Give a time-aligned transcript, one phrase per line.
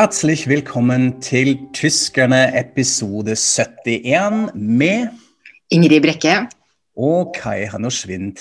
[0.00, 5.08] Herzlich willkommen til Tyskerne episode 71 med
[5.70, 6.48] Ingrid Brekke.
[6.96, 8.36] og Kai Hannos Schwind.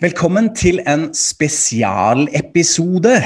[0.00, 3.22] Velkommen til en spesialepisode.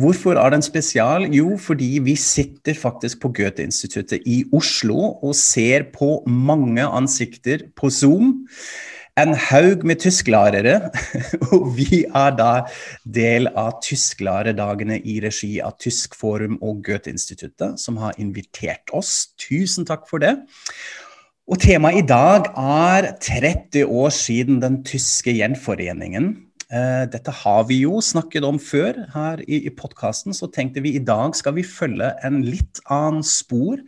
[0.00, 1.34] Hvorfor er det en spesial?
[1.34, 7.90] Jo, fordi vi sitter faktisk på Goethe-instituttet i Oslo og ser på mange ansikter på
[7.90, 8.46] Zoom.
[9.18, 10.76] En haug med tysklærere,
[11.54, 12.52] og vi er da
[13.02, 19.32] del av tysklærerdagene i regi av Tyskforum og Goethe-instituttet, som har invitert oss.
[19.42, 20.36] Tusen takk for det.
[21.48, 26.34] Og temaet i dag er 30 år siden den tyske gjenforeningen.
[26.68, 31.04] Eh, Dette har vi jo snakket om før her i, podkasten, så tenkte vi i
[31.04, 33.80] dag skal vi følge en litt annen spor.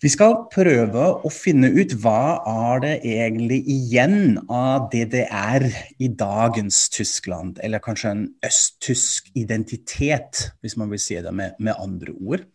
[0.00, 5.66] Vi skal prøve å finne ut hva er det egentlig igjen av DDR
[6.00, 11.76] i dagens Tyskland, eller kanskje en østtysk identitet, hvis man vil si det med, med
[11.76, 12.48] andre ord.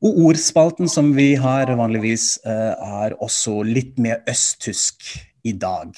[0.00, 2.72] Og ordspalten som vi har vanligvis, eh,
[3.04, 5.04] er også litt mer østtysk
[5.44, 5.92] i dag.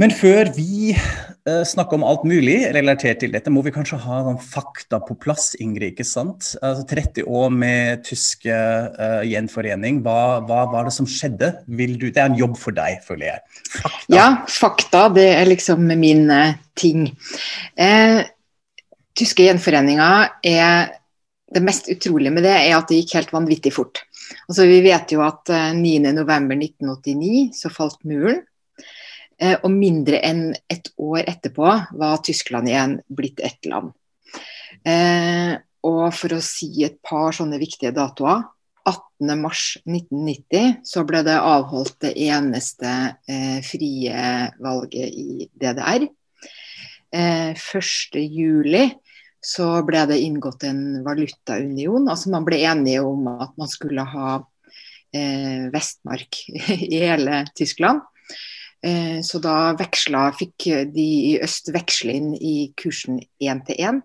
[0.00, 4.22] Men før vi uh, snakker om alt mulig relatert til dette, må vi kanskje ha
[4.26, 5.92] noen fakta på plass, Ingrid.
[5.94, 6.50] ikke sant?
[6.58, 10.02] Altså 30 år med tysk uh, gjenforening.
[10.02, 11.52] Hva, hva var det som skjedde?
[11.68, 13.62] Du, det er en jobb for deg, føler jeg.
[13.76, 14.10] Fakta.
[14.16, 17.06] Ja, fakta, det er liksom min uh, ting.
[17.78, 18.20] Eh,
[19.14, 20.10] tyske gjenforeninga
[20.42, 20.92] er
[21.54, 24.00] Det mest utrolige med det er at det gikk helt vanvittig fort.
[24.48, 28.40] Altså, vi vet jo at eh, 9.11.1989 så falt muren.
[29.38, 33.94] Eh, og mindre enn et år etterpå var Tyskland igjen blitt ett land.
[34.86, 38.44] Eh, og for å si et par sånne viktige datoer
[38.84, 42.90] 18.3.1990 så ble det avholdt det eneste
[43.30, 44.14] eh, frie
[44.62, 46.06] valget i DDR.
[47.14, 48.94] Eh, 1.7
[49.44, 52.08] så ble det inngått en valutaunion.
[52.08, 54.40] Altså man ble enige om at man skulle ha
[55.14, 56.40] Vestmark
[56.74, 58.00] i hele Tyskland.
[58.84, 64.02] Eh, Så da veksla, fikk de i øst veksle inn i kursen én til én.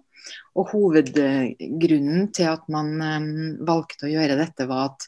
[0.60, 3.30] Og hovedgrunnen til at man eh,
[3.68, 5.08] valgte å gjøre dette, var at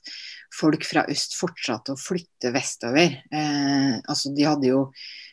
[0.51, 3.19] folk fra øst fortsatte å flytte vestover.
[3.31, 4.85] Eh, altså de hadde jo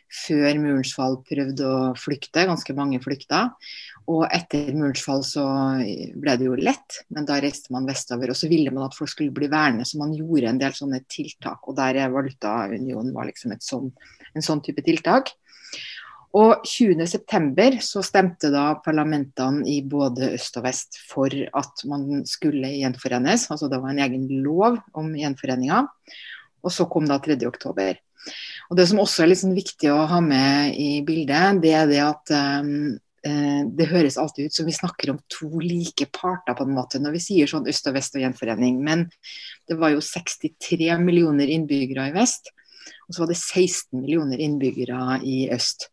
[0.08, 3.48] før murens fall prøvd å flykte, ganske mange flykta.
[4.08, 5.44] Og etter murens fall så
[6.16, 8.32] ble det jo lett, men da reiste man vestover.
[8.32, 11.02] Og så ville man at folk skulle bli værende, så man gjorde en del sånne
[11.12, 11.68] tiltak.
[11.68, 13.90] Og der er valutaunionen var liksom sånn,
[14.32, 15.34] en sånn type tiltak.
[16.36, 22.68] Og 20.9 så stemte da parlamentene i både øst og vest for at man skulle
[22.78, 23.46] gjenforenes.
[23.52, 25.86] Altså det var en egen lov om gjenforeninga.
[26.64, 28.00] Og så kom da 3.10.
[28.68, 31.86] Og Det som også er litt sånn viktig å ha med i bildet, det er
[31.88, 36.62] det at um, det høres alltid ut som vi snakker om to like parter på
[36.64, 38.78] en måte når vi sier sånn øst og vest og gjenforening.
[38.86, 39.08] Men
[39.66, 42.52] det var jo 63 millioner innbyggere i vest,
[43.08, 45.88] og så var det 16 millioner innbyggere i øst.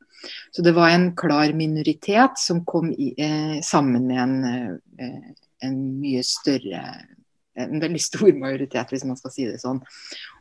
[0.51, 6.01] Så det var en klar minoritet som kom i, eh, sammen med en, eh, en
[6.01, 7.07] mye større
[7.55, 9.81] en veldig stor majoritet, hvis man skal si det sånn.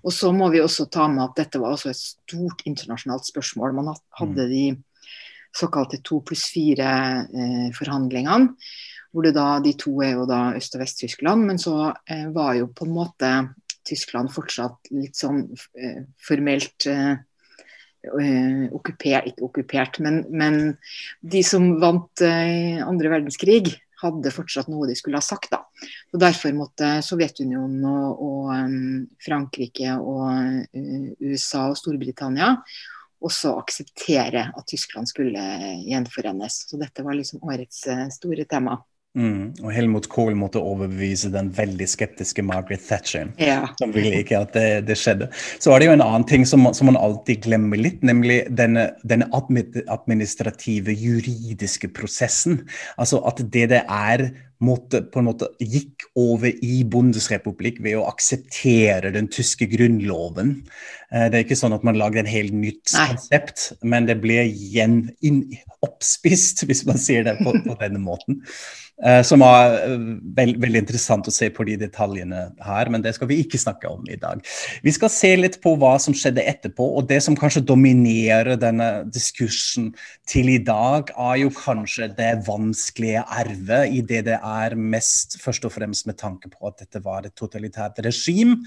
[0.02, 3.74] Og så må vi også ta med at dette var også et stort internasjonalt spørsmål.
[3.76, 4.64] Man hadde de
[5.54, 8.54] såkalte to pluss fire-forhandlingene.
[9.14, 12.54] hvor det da, De to er jo da Øst- og Vest-Tyskland, men så eh, var
[12.58, 13.54] jo på en måte
[13.86, 17.14] Tyskland fortsatt litt sånn eh, formelt eh,
[18.10, 20.78] eh, okkupert, ikke okkupert, men, men
[21.20, 25.54] de som vant eh, andre verdenskrig, hadde fortsatt noe de skulle ha sagt.
[25.54, 25.62] da.
[26.12, 28.50] Og Derfor måtte Sovjetunionen og, og
[29.24, 30.28] Frankrike og
[31.22, 32.50] USA og Storbritannia
[33.24, 35.44] også akseptere at Tyskland skulle
[35.84, 36.64] gjenforenes.
[36.70, 38.78] Så dette var liksom årets uh, store tema.
[39.14, 39.52] Mm.
[39.62, 43.68] Og Helmut Kohl måtte overbevise den veldig skeptiske Margaret Thatcher, Ja.
[43.78, 45.28] som ville ikke at det, det skjedde.
[45.62, 48.88] Så er det jo en annen ting som, som man alltid glemmer litt, nemlig denne,
[49.06, 52.64] denne administrative, juridiske prosessen.
[52.98, 54.32] Altså at DDR
[54.64, 60.56] måtte, på en måte gikk over i Bundesrepublikk ved å akseptere den tyske grunnloven.
[61.12, 63.08] Eh, Det er ikke sånn at man lagde en helt nytt Nei.
[63.12, 65.02] konsept, men det ble igjen
[65.84, 68.42] oppspist, hvis man sier det på, på denne måten.
[69.02, 69.72] Eh, Som var
[70.36, 73.90] veld, veldig interessant å se på de detaljene her, men det skal vi ikke snakke
[73.90, 74.38] om i dag.
[74.86, 79.02] Vi skal se litt på hva som skjedde etterpå, og det som kanskje dominerer denne
[79.10, 79.90] diskursen
[80.30, 85.66] til i dag, er jo kanskje det vanskelige arvet i det det er mest først
[85.66, 88.60] og fremst med tanke på at dette var et totalitært regime,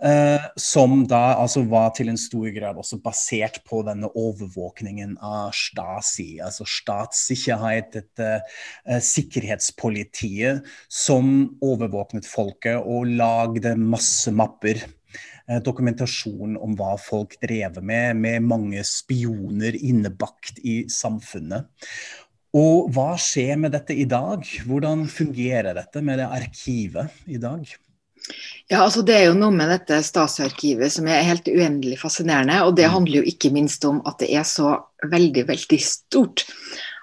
[0.00, 5.52] eh, som da altså var til en stor grad også basert på denne overvåkningen av
[5.56, 9.04] Stasi, altså statssikkerhet, dette eh,
[9.66, 14.84] sikkerhetspolitiet som overvåknet folket og lagde masse mapper
[15.46, 21.68] Eh, dokumentasjon om hva folk drev med, med mange spioner innebakt i samfunnet.
[22.56, 24.42] Og hva skjer med dette i dag?
[24.66, 27.62] Hvordan fungerer dette med det arkivet i dag?
[28.66, 32.58] Ja, altså Det er jo noe med dette Stasi-arkivet som er helt uendelig fascinerende.
[32.66, 32.94] Og det mm.
[32.96, 34.74] handler jo ikke minst om at det er så
[35.06, 36.42] veldig, veldig stort.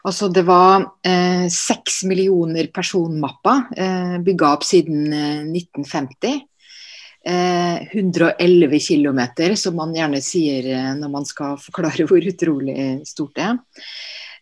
[0.04, 6.42] Altså Det var eh, seks eh, millioner personmapper eh, bygga opp siden eh, 1950.
[7.24, 9.22] 111 eh, km,
[9.56, 13.62] som man gjerne sier eh, når man skal forklare hvor utrolig stort det er.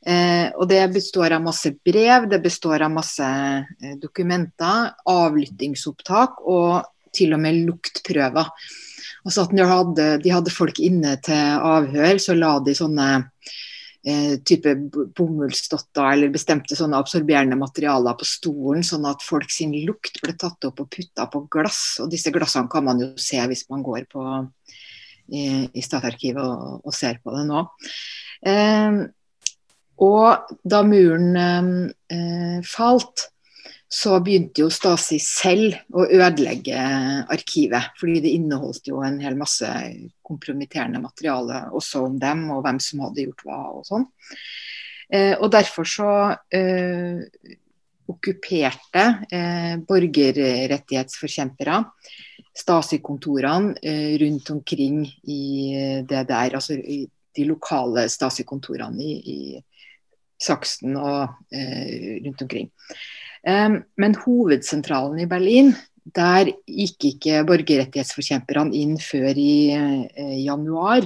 [0.01, 3.27] Eh, og det består av masse brev, det består av masse
[4.01, 8.49] dokumenter, avlyttingsopptak og til og med luktprøver.
[9.21, 13.09] Altså at de hadde, de hadde folk inne til avhør, så la de sånne
[14.07, 14.73] eh, type
[15.17, 20.69] bomullsdotter eller bestemte sånne absorberende materialer på stolen, sånn at folk sin lukt ble tatt
[20.69, 21.81] opp og putta på glass.
[22.03, 24.27] Og disse glassene kan man jo se hvis man går på
[25.31, 27.65] i, i Statarkivet og, og, ser på det nå.
[28.51, 29.01] Eh,
[30.01, 31.35] og da muren
[32.09, 33.30] eh, falt,
[33.91, 36.79] så begynte jo Stasi selv å ødelegge
[37.31, 37.91] arkivet.
[37.99, 39.67] Fordi det inneholdt jo en hel masse
[40.23, 44.05] kompromitterende materiale også om dem, og hvem som hadde gjort hva og sånn.
[45.11, 46.11] Eh, og derfor så
[46.55, 47.19] eh,
[48.11, 51.83] okkuperte eh, borgerrettighetsforkjempere
[52.61, 55.43] Stasi-kontorene eh, rundt omkring i
[56.07, 59.61] det der, altså de lokale Stasi-kontorene i, i
[60.41, 62.71] Saksen og eh, rundt omkring.
[63.43, 65.71] Men hovedsentralen i Berlin,
[66.09, 71.05] der gikk ikke borgerrettighetsforkjemperne inn før i eh, januar.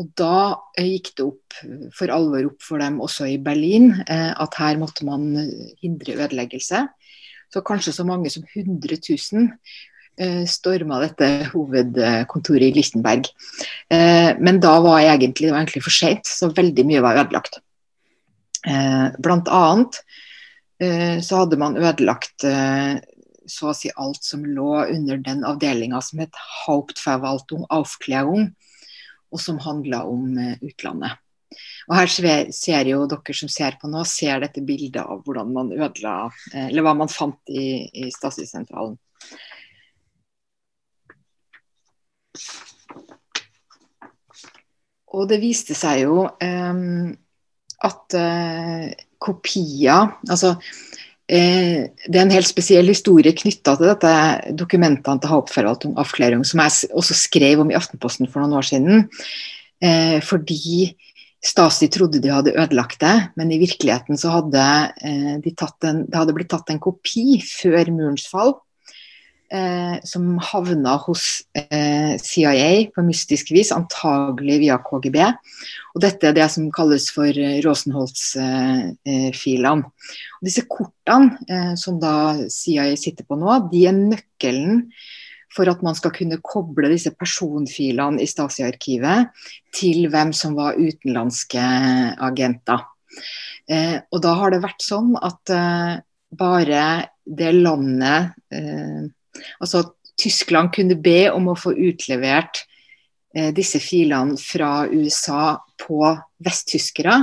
[0.00, 0.36] Og da
[0.74, 1.58] eh, gikk det opp
[1.94, 5.30] for alvor opp for dem også i Berlin eh, at her måtte man
[5.82, 6.84] hindre ødeleggelse.
[7.54, 9.50] Så kanskje så mange som 100 000
[10.46, 13.26] storma dette hovedkontoret i Lichtenberg.
[13.90, 17.58] Men da var egentlig, det var egentlig for seint, så veldig mye var ødelagt.
[18.62, 19.98] Blant annet
[21.22, 22.96] så hadde man ødelagt eh,
[23.46, 28.48] så å si alt som lå under den avdelinga som het Hauptverwaltung Aufklärung,
[29.30, 31.20] og som handla om eh, utlandet.
[31.86, 32.10] Og Her
[32.54, 36.82] ser jo dere som ser på nå, ser dette bildet av hvordan man ødela, eller
[36.82, 38.96] hva man fant i, i Stasi-sentralen.
[45.14, 47.12] Og det viste seg jo um,
[47.86, 48.88] at uh,
[49.24, 50.54] kopier altså
[51.28, 54.12] eh, Det er en helt spesiell historie knytta til dette
[54.60, 59.08] dokumentene til Hauptverwaltung Avklaring, som jeg også skrev om i Aftenposten for noen år siden.
[59.84, 60.92] Eh, fordi
[61.44, 64.62] Stasi trodde de hadde ødelagt det, men i virkeligheten så hadde
[65.04, 65.52] eh, de
[65.84, 68.54] en, det hadde blitt tatt en kopi før murens fall
[69.52, 75.18] eh, som havna hos eh, CIA på mystisk vis, antagelig via KGB.
[75.94, 79.84] Og dette er det som kalles for eh, Rosenholz-filene.
[79.84, 79.88] Eh,
[80.44, 82.14] disse kortene eh, som da
[82.48, 84.72] CIA sitter på nå, de er nøkkelen
[85.54, 89.28] for at man skal kunne koble disse personfilene i Stasi-arkivet
[89.74, 91.62] til hvem som var utenlandske
[92.26, 92.80] agenter.
[93.70, 95.94] Eh, og da har det vært sånn at eh,
[96.34, 96.84] bare
[97.24, 99.06] det landet eh,
[99.60, 102.62] Altså at Tyskland kunne be om å få utlevert
[103.36, 106.00] eh, disse filene fra USA på
[106.44, 107.16] vesttyskere,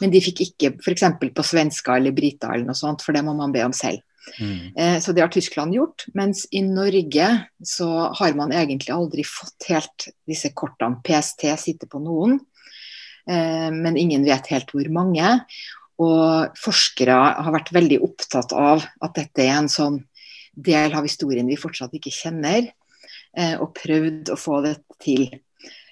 [0.00, 1.06] men de fikk ikke f.eks.
[1.20, 4.02] på svensker eller briter eller noe sånt, for det må man be om selv.
[4.40, 4.74] Mm.
[4.76, 6.06] Eh, så det har Tyskland gjort.
[6.14, 7.28] Mens i Norge
[7.64, 11.00] så har man egentlig aldri fått helt disse kortene.
[11.06, 12.40] PST sitter på noen,
[13.30, 15.38] eh, men ingen vet helt hvor mange.
[16.02, 20.02] Og forskere har vært veldig opptatt av at dette er en sånn
[20.56, 22.70] del av historien vi fortsatt ikke kjenner,
[23.36, 25.28] eh, og prøvd å få det til.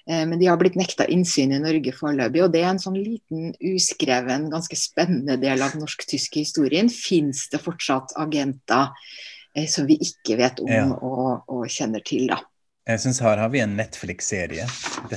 [0.09, 2.97] Eh, men de har blitt nekta innsyn i Norge foreløpig, og det er en sånn
[2.97, 6.91] liten uskreven, ganske spennende del av den norsk-tyske historien.
[6.93, 8.91] Fins det fortsatt agenter
[9.55, 10.89] eh, som vi ikke vet om ja.
[10.99, 12.41] og, og, kjenner til, da?
[12.85, 14.67] Jeg syns her har vi en Netflix-serie.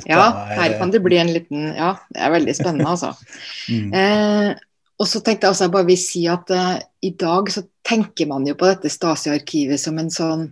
[0.08, 0.22] Ja,
[0.56, 3.12] her kan det bli en liten Ja, det er veldig spennende, altså.
[3.68, 3.92] mm.
[3.92, 4.67] eh,
[4.98, 8.30] og så tenkte jeg også jeg bare vil si at uh, i dag så tenker
[8.30, 10.48] man jo på dette Stasi-arkivet som en sånn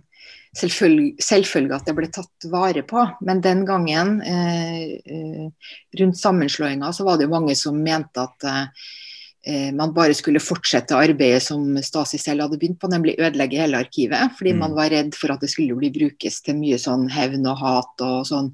[0.57, 3.03] selvfølge, selvfølge, at det ble tatt vare på.
[3.27, 8.49] Men den gangen, uh, uh, rundt sammenslåinga, så var det jo mange som mente at
[9.47, 14.33] man bare skulle fortsette arbeidet som Stasi selv hadde begynt på, nemlig ødelegge hele arkivet.
[14.35, 14.59] Fordi mm.
[14.59, 18.03] man var redd for at det skulle bli brukes til mye sånn hevn og hat
[18.03, 18.49] og sånn.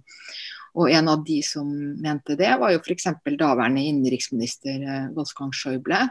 [0.74, 1.68] Og en av de som
[2.02, 3.10] mente det, var jo f.eks.
[3.38, 6.02] daværende innenriksminister eh, Wolfgang Schäuble,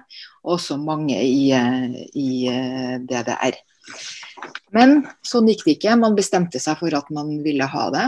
[0.45, 3.59] og også mange i, eh, i eh, DDR.
[4.77, 5.99] Men sånn gikk det ikke.
[5.99, 8.07] Man bestemte seg for at man ville ha det.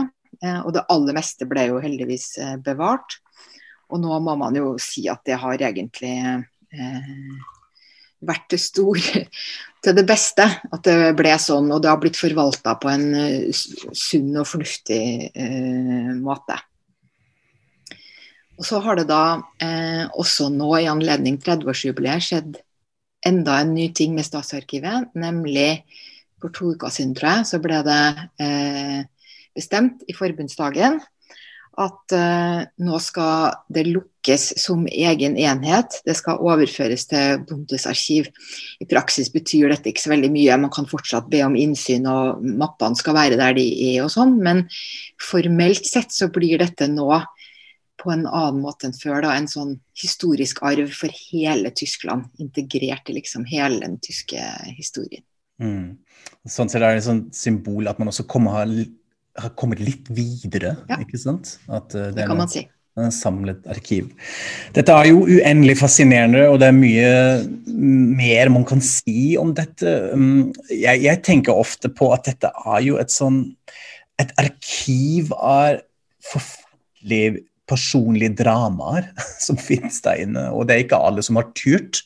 [0.65, 2.25] Og det aller meste ble jo heldigvis
[2.65, 3.19] bevart.
[3.93, 6.41] Og nå må man jo si at det har egentlig eh,
[8.27, 9.01] vært til stor
[9.85, 13.65] til det beste at det ble sånn, og det har blitt forvalta på en uh,
[13.93, 16.57] sunn og fornuftig eh, måte.
[18.55, 22.59] Og Så har det da eh, også nå i anledning 30-årsjubileet skjedd
[23.27, 25.83] enda en ny ting med Statsarkivet, nemlig
[26.39, 28.01] for to uker siden, tror jeg, så ble det
[29.55, 30.99] bestemt i forbundsdagen
[31.81, 35.99] at uh, nå skal det lukkes som egen enhet.
[36.07, 38.29] Det skal overføres til Bondes arkiv.
[38.81, 40.59] I praksis betyr dette ikke så veldig mye.
[40.65, 44.37] Man kan fortsatt be om innsyn, og mappene skal være der de er og sånn.
[44.45, 44.65] Men
[45.21, 47.09] formelt sett så blir dette nå
[48.01, 49.21] på en annen måte enn før.
[49.25, 52.29] Da, en sånn historisk arv for hele Tyskland.
[52.43, 54.41] Integrert i liksom hele den tyske
[54.75, 55.25] historien.
[55.61, 55.95] Mm.
[56.45, 58.75] Sånn sett er det et sånn symbol at man også kommer
[59.41, 60.99] har kommet litt videre, ja.
[61.03, 61.57] ikke sant?
[61.67, 62.65] At, uh, det, det kan man si.
[62.95, 64.07] En samlet arkiv.
[64.75, 67.09] Dette er jo uendelig fascinerende, og det er mye
[68.15, 69.97] mer man kan si om dette.
[70.15, 73.43] Um, jeg, jeg tenker ofte på at dette er jo et sånn
[74.15, 75.81] Et arkiv er
[76.23, 79.09] forferdelig personlige dramaer
[79.45, 80.47] som finnes der inne.
[80.53, 82.03] Og det er ikke alle som har turt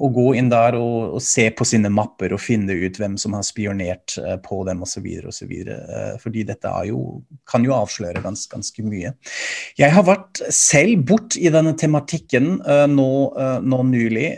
[0.00, 3.36] å gå inn der og, og se på sine mapper og finne ut hvem som
[3.36, 5.06] har spionert uh, på dem osv.
[5.28, 5.52] osv.
[5.68, 9.12] Uh, fordi dette jo, kan jo avsløre gans, ganske mye.
[9.78, 13.10] Jeg har vært selv bort i denne tematikken uh, nå,
[13.62, 14.28] nå, nylig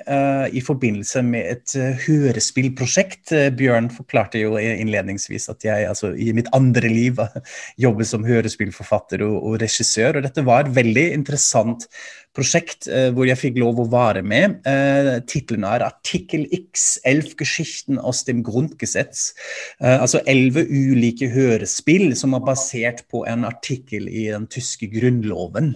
[0.56, 1.72] i forbindelse med et
[2.06, 3.32] hørespillprosjekt.
[3.58, 7.20] Bjørn forklarte jo innledningsvis at jeg altså, i mitt andre liv
[7.84, 10.18] jobber som hørespillforfatter og, og regissør.
[10.18, 11.88] og dette var et veldig interessant
[12.34, 14.58] prosjekt eh, hvor jeg fikk lov å være med.
[14.66, 19.32] Eh, Tittelen er 'Artikkel X, elf Geschichten aus dem Grundgesetz'.
[19.80, 25.74] Eh, altså elleve ulike hørespill som er basert på en artikkel i den tyske grunnloven.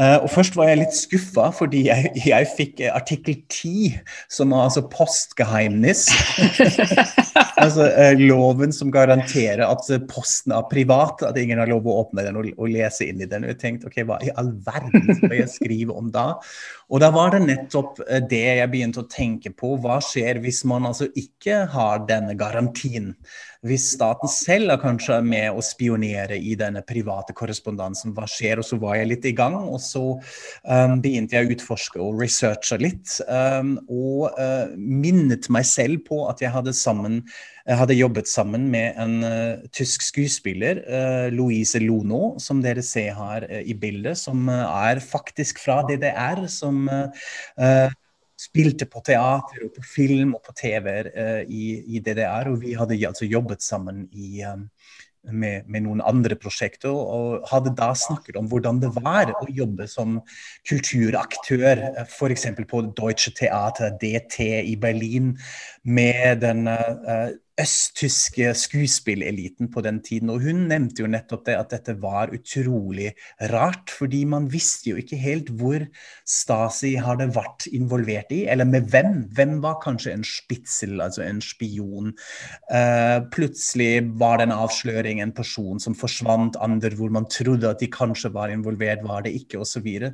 [0.00, 3.98] Uh, og Først var jeg litt skuffa, fordi jeg, jeg fikk artikkel 10,
[4.32, 6.06] som er altså postgeheimnis.
[7.62, 12.24] altså uh, Loven som garanterer at posten er privat, at ingen har lov å åpne
[12.24, 13.44] den og, og lese inn i den.
[13.44, 16.30] Og jeg tenkte ok, hva i all verden skal jeg skrive om da?
[16.90, 19.76] Og da var det nettopp uh, det jeg begynte å tenke på.
[19.82, 23.14] Hva skjer hvis man altså ikke har denne garantien?
[23.66, 28.60] hvis staten selv er kanskje med å spionere i denne private korrespondansen, hva skjer?
[28.60, 32.22] Og så var jeg litt i gang, og så um, begynte jeg å utforske og
[32.22, 33.18] researche litt.
[33.28, 37.20] Um, og uh, minnet meg selv på at jeg hadde, sammen,
[37.78, 43.46] hadde jobbet sammen med en uh, tysk skuespiller, uh, Louise Lono, som dere ser her
[43.50, 46.46] uh, i bildet, som er faktisk fra DDR.
[46.50, 46.88] som
[48.40, 51.64] spilte på teater og på film og på TV uh, i,
[51.96, 52.48] i, DDR.
[52.52, 54.40] Og vi hadde altså jobbet sammen i,
[55.28, 59.86] med, med, noen andre prosjekter, og hadde da snakket om hvordan det var å jobbe
[59.90, 60.18] som
[60.68, 62.48] kulturaktør, f.eks.
[62.70, 65.34] på Deutsche Theater, DT i Berlin,
[65.84, 67.28] med den uh,
[67.60, 70.30] østtyske skuespilleliten på den tiden.
[70.32, 73.12] Og hun nevnte jo nettopp det at dette var utrolig
[73.52, 75.84] rart, fordi man visste jo ikke helt hvor
[76.28, 79.24] Stasi hadde vært involvert i, eller med hvem.
[79.36, 82.12] Hvem var kanskje en spitsel, altså en spion?
[82.72, 87.82] Uh, plutselig var det en avsløring, en person som forsvant, andre hvor man trodde at
[87.82, 89.68] de kanskje var involvert, var det ikke, osv.
[89.70, 90.10] Så, videre.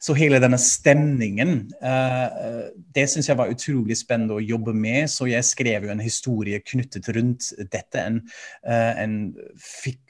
[0.00, 1.50] så hele denne stemningen,
[1.82, 6.00] uh, det syns jeg var utrolig spennende å jobbe med, så jeg skrev jo en
[6.00, 8.00] historie knyttet knyttet rundt dette.
[8.00, 8.20] En,
[8.66, 9.34] uh, en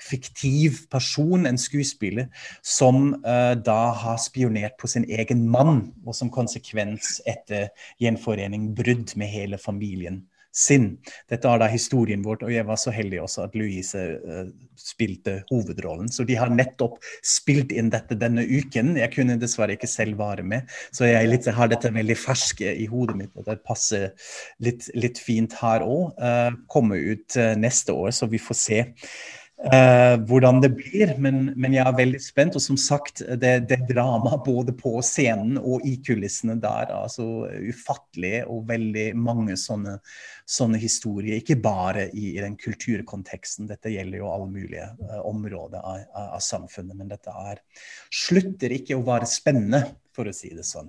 [0.00, 2.28] fiktiv person, en skuespiller,
[2.62, 7.70] som uh, da har spionert på sin egen mann, og som konsekvens etter
[8.00, 10.96] gjenforening brudd med hele familien sin.
[11.30, 14.44] Dette er da historien vår, og jeg var så heldig også at Louise uh,
[14.78, 16.10] spilte hovedrollen.
[16.10, 18.96] Så de har nettopp spilt inn dette denne uken.
[18.98, 22.88] Jeg kunne dessverre ikke selv være med, så jeg litt, har dette veldig ferske i
[22.90, 24.10] hodet mitt, og det passer
[24.64, 26.16] litt, litt fint her òg.
[26.18, 28.80] Uh, eh, kommer ut uh, neste år, så vi får se.
[29.60, 32.54] Uh, hvordan det blir, men, men, jeg er veldig spent.
[32.56, 37.26] Og som sagt, det, det dramaet både på scenen og i kulissene der er altså
[37.68, 39.98] ufattelig, og veldig mange sånne,
[40.48, 41.42] sånne historier.
[41.42, 46.32] Ikke bare i, i, den kulturkonteksten, dette gjelder jo alle mulige eh, områder av, av,
[46.38, 46.96] av, samfunnet.
[46.96, 47.60] Men dette er,
[48.08, 49.84] slutter ikke å være spennende,
[50.16, 50.88] for å si det sånn.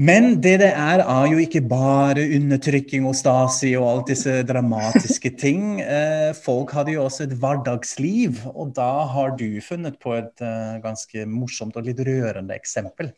[0.00, 5.82] Men DDR er jo ikke bare undertrykking og Stasi og alt disse dramatiske ting.
[5.84, 10.78] Eh, folk hadde jo også et hverdagsliv, og da har du funnet på et uh,
[10.80, 13.12] ganske morsomt og litt rørende eksempel.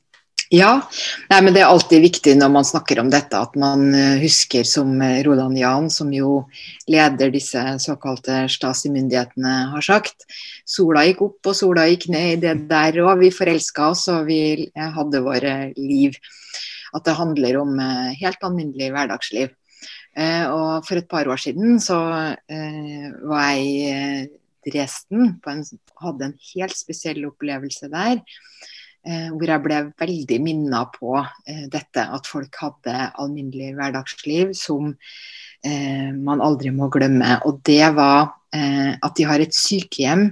[0.53, 0.73] Ja,
[1.31, 4.67] Nei, men det er alltid viktig når man snakker om dette at man eh, husker
[4.69, 4.91] som
[5.25, 6.43] Roland Jahn, som jo
[6.91, 10.27] leder disse såkalte Stasi-myndighetene, har sagt.
[10.67, 13.23] Sola gikk opp og sola gikk ned i det der òg.
[13.23, 14.43] Vi forelska oss og vi
[14.75, 16.19] hadde våre liv
[16.93, 19.53] at det handler om eh, helt alminnelig hverdagsliv.
[20.13, 21.99] Eh, og for et par år siden så
[22.53, 24.31] eh, var jeg i
[24.63, 25.63] Dresden, en,
[26.05, 28.21] hadde en helt spesiell opplevelse der.
[29.03, 31.17] hvor jeg ble veldig minna på
[31.73, 34.93] dette at folk hadde alminnelig hverdagsliv som
[35.67, 37.41] man aldri må glemme.
[37.43, 40.29] Og det var at de har et sykehjem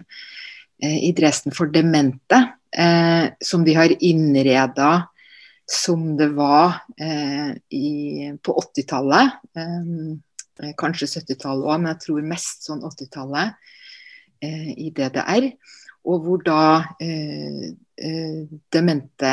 [0.78, 2.38] i Dresden for demente,
[3.42, 4.92] som de har innreda
[5.70, 7.90] som det var eh, i,
[8.42, 9.36] på 80-tallet.
[9.54, 13.54] Eh, kanskje 70-tallet òg, men jeg tror mest sånn 80-tallet
[14.42, 15.46] eh, i DDR.
[16.10, 16.62] Og hvor da
[17.02, 19.32] eh, eh, demente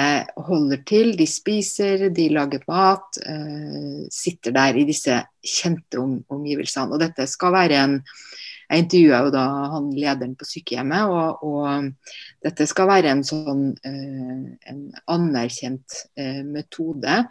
[0.50, 1.14] holder til.
[1.18, 3.20] De spiser, de lager mat.
[3.24, 6.94] Eh, sitter der i disse kjente om, omgivelsene.
[6.94, 8.02] Og dette skal være en
[8.68, 13.70] jeg intervjua jo da han lederen på sykehjemmet, og, og dette skal være en sånn
[13.88, 14.82] eh, en
[15.14, 17.24] anerkjent eh, metode.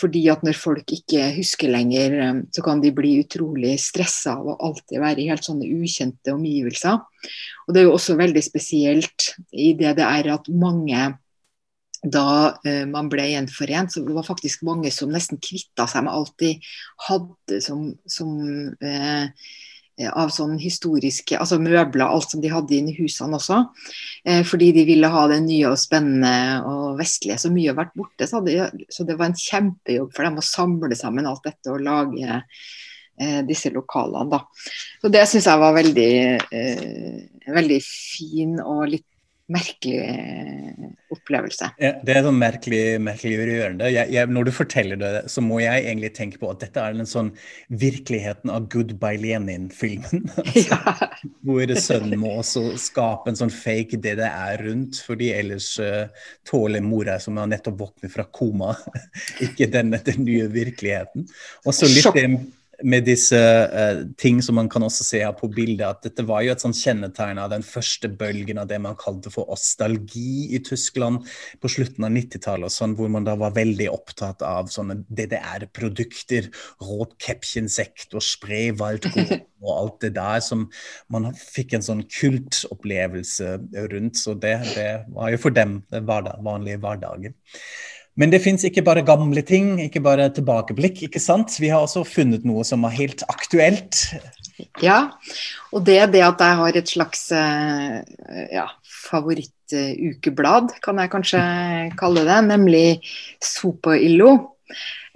[0.00, 4.48] Fordi at når folk ikke husker lenger, eh, så kan de bli utrolig stressa av
[4.48, 7.02] å alltid være i helt sånne ukjente omgivelser.
[7.66, 11.10] Og det er jo også veldig spesielt i det det er at mange
[12.02, 16.16] da eh, man ble gjenforent, så det var faktisk mange som nesten kvitta seg med
[16.16, 16.56] alt de
[17.06, 18.32] hadde som, som
[18.82, 19.28] eh,
[20.08, 23.60] av sånn historiske altså møbler, alt som de hadde inne i husene også.
[24.24, 27.38] Eh, fordi de ville ha det nye og spennende og vestlige.
[27.40, 28.28] Så mye har vært borte.
[28.28, 31.84] Så, hadde, så, det var en kjempejobb for dem å samle sammen alt dette og
[31.84, 34.28] lage eh, disse lokalene.
[34.32, 34.42] Da.
[35.02, 36.12] Så det syns jeg var veldig,
[36.60, 39.08] eh, veldig fin og litt
[39.52, 41.68] merkelig eh, opplevelse.
[41.82, 43.90] Ja, det er sånn merkelig, merkelig rørende.
[43.92, 46.96] Jeg, jeg, når du forteller det, så må jeg egentlig tenke på at dette er
[46.96, 47.32] den sånn
[47.82, 50.30] virkeligheten av Goodbye Lenin-filmen.
[50.42, 51.10] altså, ja.
[51.46, 56.08] Hvor sønnen må også skape en sånn fake det det er rundt, fordi ellers uh,
[56.48, 58.74] tåler mora som har nettopp våknet fra koma,
[59.46, 61.28] ikke denne den nye virkeligheten.
[61.66, 62.26] Og så litt det
[62.84, 66.42] med disse uh, ting som man kan også se her på bildet, at dette var
[66.44, 70.60] jo et sånn kjennetegn av den første bølgen av det man kalte for ostalgi i
[70.64, 71.26] Tyskland
[71.62, 76.50] på slutten av 90-tallet, sånn, hvor man da var veldig opptatt av sånne DDR-produkter,
[76.82, 80.66] Rotkäppchensektor, Spreewaldgård og alt det der som
[81.12, 83.56] man fikk en sånn kultopplevelse
[83.92, 84.18] rundt.
[84.18, 87.36] Så det, det var jo for dem den vanlige hverdagen.
[88.20, 91.02] Men det fins ikke bare gamle ting, ikke bare tilbakeblikk.
[91.06, 91.54] ikke sant?
[91.60, 94.04] Vi har også funnet noe som er helt aktuelt.
[94.84, 95.14] Ja,
[95.72, 98.02] og det er det at jeg har et slags eh,
[98.52, 98.66] ja,
[99.08, 101.44] favorittukeblad, kan jeg kanskje
[101.98, 102.86] kalle det, nemlig
[103.42, 104.36] Sopoillo.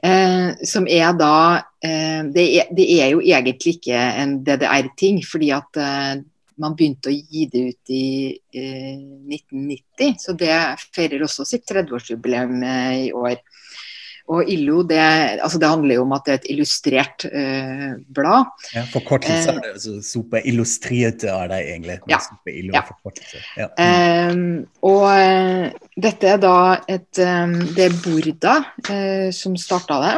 [0.04, 1.36] Eh, som er da
[1.82, 6.16] eh, det, er, det, er, jo egentlig ikke en DDR-ting, fordi at eh,
[6.62, 10.16] man begynte å gi det ut i eh, 1990.
[10.22, 10.54] Så det
[10.94, 13.38] feirer også sitt 30-årsjubileum eh, i år.
[14.26, 14.98] Og ILO, det,
[15.38, 18.48] altså det, handler jo om at det er et illustrert eh, blad.
[18.74, 21.98] Ja, Forkortelse er det altså, Sope illustrerte er det egentlig.
[22.10, 22.18] Ja.
[22.50, 23.28] Illo, ja.
[23.60, 23.68] ja.
[24.32, 26.56] Um, og uh, dette er da
[26.90, 28.56] et um, Det er Burda
[29.34, 30.16] som starta det.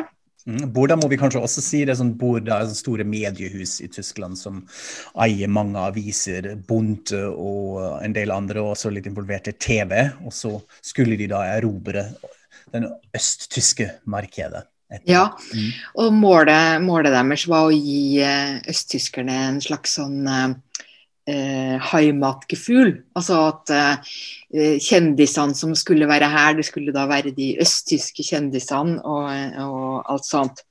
[0.49, 1.83] Mm, Borda må vi kanskje også si.
[1.85, 4.63] Det er sånn Borda sånn store mediehus i Tyskland som
[5.21, 9.95] eier mange aviser, Bonte og en del andre, og også litt involvert i TV.
[10.25, 12.09] Og så skulle de da erobre
[12.73, 14.65] den østtyske markedet.
[14.89, 15.05] Etter.
[15.05, 15.73] Ja, mm.
[16.01, 20.55] og målet, målet, deres var å gi eh, østtyskerne en slags sånn eh,
[21.29, 22.95] Heimatgefühl.
[23.19, 29.03] Altså at eh, kjendisene som skulle være her, det skulle da være de østtyske kjendisene
[29.05, 29.29] og,
[29.67, 30.65] og alt sånt.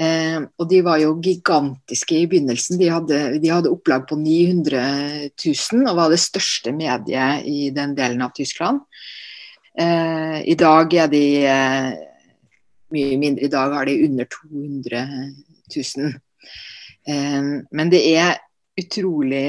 [0.00, 2.78] Eh, og de var jo gigantiske i begynnelsen.
[2.80, 4.84] De hadde, de hadde, opplag på 900
[5.34, 8.80] 000 og var det største mediet i den delen av Tyskland.
[9.76, 11.90] Eh, I dag er de eh,
[12.96, 13.44] mye mindre.
[13.44, 15.04] I dag har de under 200
[15.76, 16.14] 000.
[17.06, 18.40] Eh, men det er
[18.80, 19.44] utrolig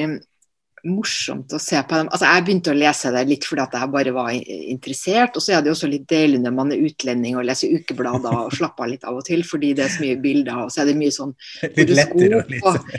[0.87, 2.09] morsomt å se på dem.
[2.09, 5.37] Altså, jeg begynte å lese det litt fordi at jeg bare var interessert.
[5.37, 8.37] Og så er det jo også litt deilig når man er utlending og leser ukeblader
[8.45, 10.83] og slapper av litt av og til, fordi det er så mye bilder, og så
[10.83, 11.35] er det mye sånn
[11.77, 12.57] horoskop.
[12.71, 12.91] Og,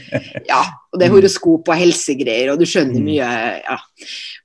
[0.48, 3.10] ja, og det er horoskop og helsegreier, og du skjønner mm.
[3.10, 3.30] mye.
[3.66, 3.78] Ja.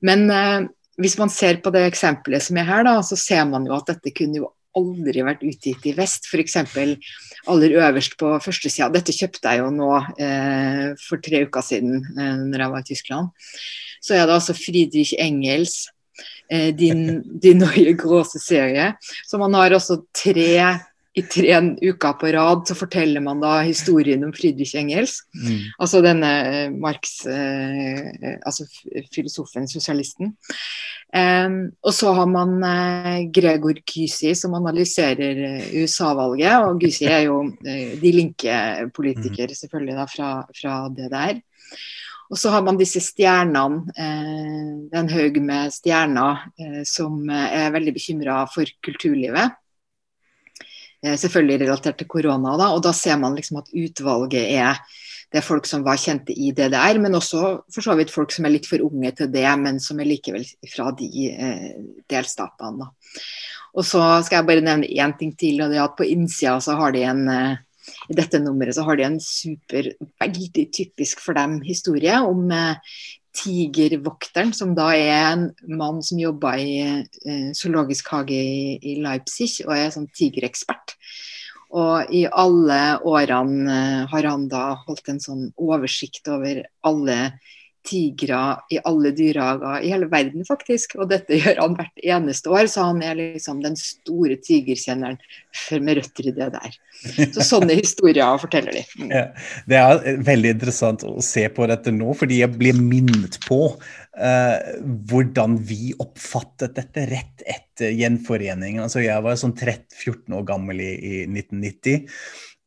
[0.08, 0.60] Men eh,
[1.02, 3.92] hvis man ser på det eksempelet som er her, da, så ser man jo at
[3.94, 6.28] dette kunne jo aldri vært utgitt i vest.
[6.30, 6.58] F.eks.
[7.52, 8.90] aller øverst på førstesida.
[8.94, 12.90] Dette kjøpte jeg jo nå eh, for tre uker siden eh, når jeg var i
[12.92, 13.32] Tyskland.
[14.04, 15.88] Så er det altså Friedrich Engels
[16.52, 18.94] eh, din, din nye gråse serie.
[19.28, 20.52] Så man har også tre
[21.18, 25.20] i tre uker på rad så forteller man da historien om Friedrich Engels.
[25.34, 25.64] Mm.
[25.82, 28.68] Altså denne eh, Marx, eh, altså
[29.14, 30.36] filosofen, sosialisten.
[31.08, 36.68] Um, og så har man eh, Gregor Gysi som analyserer eh, USA-valget.
[36.68, 38.58] Og Gysi er jo eh, de linke
[38.94, 39.60] politiker, mm.
[39.62, 41.40] selvfølgelig, da, fra, fra det der.
[42.28, 47.96] Og så har man disse stjernene, eh, en haug med stjerner eh, som er veldig
[47.96, 49.56] bekymra for kulturlivet.
[51.06, 52.56] Eh, selvfølgelig relatert til korona.
[52.60, 54.80] Da, og da ser man liksom at utvalget er
[55.28, 57.42] det er folk som var kjente i DDR, men også
[57.74, 60.46] for så vidt folk som er litt for unge til det, men som er likevel
[60.72, 61.74] fra de eh,
[62.08, 62.88] delstatene.
[63.78, 66.56] Og så skal jeg bare nevne én ting til, og det er at på innsida
[66.64, 67.58] så har de en eh,
[68.12, 72.98] i dette nummeret så har de en super, veldig typisk for dem historie om eh,
[73.38, 75.48] Tigervokteren, som da er en
[75.78, 80.96] mann som jobber i eh, zoologisk hage i, i, Leipzig og er sånn tigerekspert.
[81.78, 87.20] Og i alle årene eh, har han da holdt en sånn oversikt over alle
[87.88, 88.40] tigre
[88.74, 90.98] i alle dyrehager i hele verden, faktisk.
[91.00, 95.20] Og dette gjør han hvert eneste år, så han er liksom den store tigerkjenneren
[95.84, 96.80] med røtter i det der.
[97.36, 98.84] Så sånne historier forteller de.
[99.00, 99.14] Mm.
[99.14, 99.24] Ja,
[99.70, 104.58] det er veldig interessant å se på dette nå, fordi jeg blir minnet på uh,
[105.10, 108.84] hvordan vi oppfattet dette rett etter gjenforeningen.
[108.86, 112.08] Altså, jeg var sånn 13-14 år gammel i, i 1990.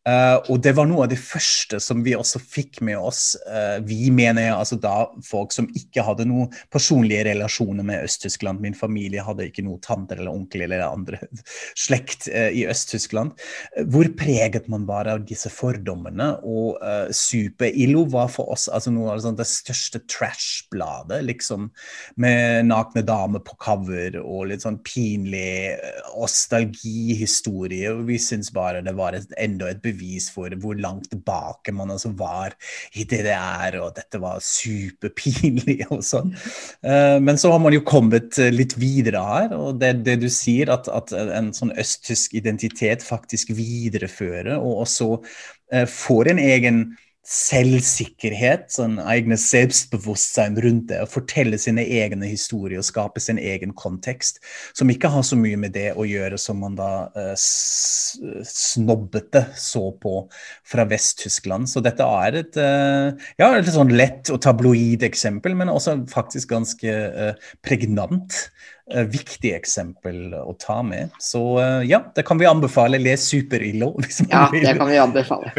[0.08, 3.34] Uh, og det var noe av det første som vi også fikk med oss.
[3.44, 4.94] Uh, vi mener jeg altså da
[5.26, 8.62] folk som ikke hadde noen personlige relasjoner med Øst-Tyskland.
[8.64, 11.20] Min familie hadde ikke noen tanter eller onkel eller andre
[11.84, 13.36] slekt uh, i Øst-Tyskland.
[13.92, 16.30] hvor preget man var av disse fordommene.
[16.48, 16.80] Og
[17.14, 21.20] Super-Illo var for oss altså noe av det største trash-bladet.
[21.28, 21.68] liksom
[22.16, 25.76] Med nakne damer på cover og litt sånn pinlig
[26.16, 27.92] nostalgihistorie.
[27.92, 29.89] Og vi syns bare det var et, enda et bevis
[30.32, 32.54] for hvor langt tilbake man altså var
[32.94, 36.32] i DDR, og dette var superpinlig og sånn.
[36.84, 40.28] Uh, men så har man jo kommet eh, litt videre her, og det, det du
[40.32, 46.84] sier, at, at en sånn østtysk identitet faktisk viderefører, og også uh, får en egen
[47.26, 51.02] selvsikkerhet, sånn egne selvbevissthet rundt det.
[51.04, 54.40] Å fortelle sine egne historier og skape sin egen kontekst.
[54.76, 59.92] Som ikke har så mye med det å gjøre som man da eh, snobbete så
[60.00, 60.30] på
[60.66, 61.68] fra Vest-Tyskland.
[61.70, 66.48] Så dette er et, eh, ja, et sånn lett og tabloid eksempel, men også faktisk
[66.56, 67.34] ganske eh,
[67.66, 68.30] pregnant.
[68.90, 71.12] Eh, viktig eksempel å ta med.
[71.22, 72.98] Så eh, ja, det kan vi anbefale.
[72.98, 73.92] Les Super-Illo.
[74.30, 75.52] Ja, det kan vi anbefale.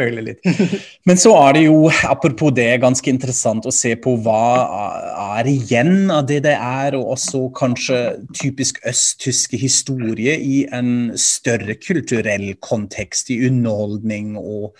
[1.08, 1.76] Men så er det jo,
[2.08, 4.42] apropos det, ganske interessant å se på hva
[5.38, 8.00] er igjen av det det er, og også kanskje
[8.36, 14.72] typisk østtyske historie i en større kulturell kontekst, i underholdning og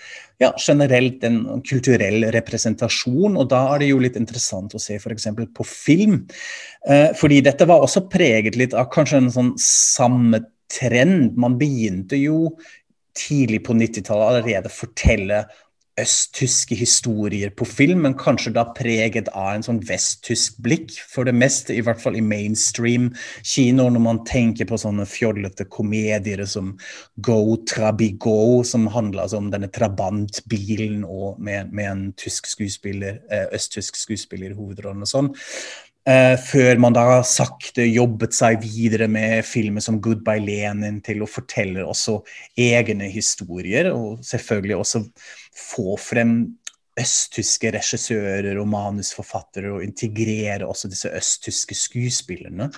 [0.43, 3.37] ja, generelt en kulturell representasjon.
[3.39, 5.29] Og da er det jo litt interessant å se f.eks.
[5.55, 6.23] på film.
[6.89, 10.43] Eh, fordi dette var også preget litt av kanskje en sånn samme
[10.73, 11.37] trend.
[11.39, 12.57] Man begynte jo
[13.19, 15.45] tidlig på 90-tallet allerede å fortelle
[16.01, 21.35] østtyske historier på film, men kanskje da preget av en sånn vesttysk blikk, for det
[21.37, 23.11] meste, i hvert fall i mainstream
[23.45, 26.73] kino, når man tenker på sånne fjollete komedier som
[27.21, 33.51] Go Trabigo, som handler altså om denne trabantbilen og med, med en tysk skuespiller, eh,
[33.53, 35.35] østtysk skuespiller i hovedrollen og sånn.
[36.03, 41.31] Uh, før man da sakte jobbet seg videre med filmer som 'Goodbye Lenin' til å
[41.31, 42.17] fortelle også
[42.59, 45.05] egne historier, og selvfølgelig også
[45.55, 46.35] få frem
[46.99, 52.69] østtyske regissører og manusforfattere og integrere også disse østtyske skuespillerne.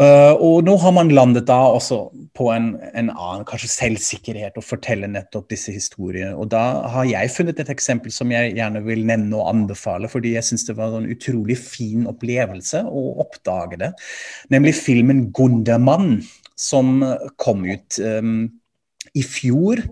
[0.00, 1.98] Uh, og nå har man landet da også
[2.32, 6.32] på en, en, annen kanskje selvsikkerhet å fortelle nettopp disse historiene.
[6.32, 6.62] Og da
[6.94, 10.64] har jeg funnet et eksempel som jeg gjerne vil nevne og anbefale, fordi jeg syns
[10.70, 13.92] det var en utrolig fin opplevelse å oppdage det.
[14.54, 16.22] Nemlig filmen 'Gundermann',
[16.56, 17.04] som
[17.36, 18.48] kom ut um,
[19.12, 19.84] i fjor.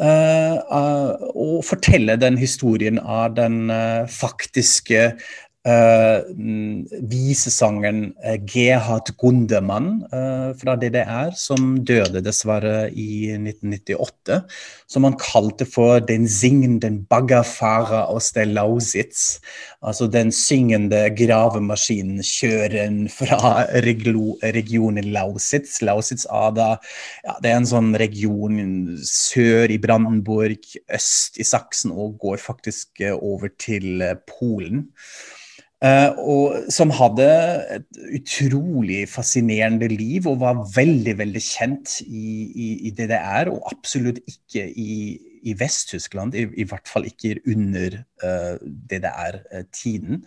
[0.00, 3.72] Uh, uh, og fortelle den historien av den
[4.20, 5.14] faktiske
[5.60, 6.24] Uh,
[7.04, 14.38] visesangeren uh, Gerhard Gundermann uh, fra DDR, som døde dessverre i 1998.
[14.88, 19.42] Som han kalte for 'den singende baggerfarer aus der Lausitz'.
[19.84, 25.82] Altså den syngende gravemaskinen kjøren fra regionen Lausitz.
[25.82, 26.78] Lausitz Ada,
[27.20, 33.04] ja, det er en sånn region sør i Brandenburg, øst i Saksen og går faktisk
[33.20, 34.88] over til Polen.
[35.80, 37.26] Uh, og som hadde
[37.72, 44.20] et utrolig fascinerende liv og var veldig veldig kjent i, i, i DDR, og absolutt
[44.28, 48.60] ikke i, i Vest-Tyskland, i, i, hvert fall ikke under uh,
[48.92, 50.20] DDR-tiden.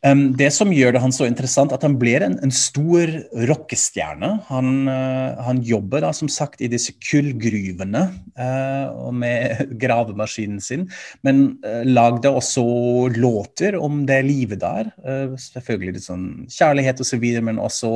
[0.00, 3.10] Um, det som gjør det han så interessant, at han blir en, en stor
[3.50, 4.30] rockestjerne.
[4.48, 8.06] Han, uh, han, jobber da som sagt i disse kullgruvene
[8.40, 10.86] uh, med gravemaskinen sin,
[11.26, 12.64] men uh, lagde også
[13.16, 14.88] låter om det livet der.
[15.40, 17.90] selvfølgelig litt sånn kjærlighet osv., så men også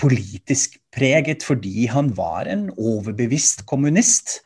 [0.00, 4.40] politisk preget fordi han var en overbevist kommunist.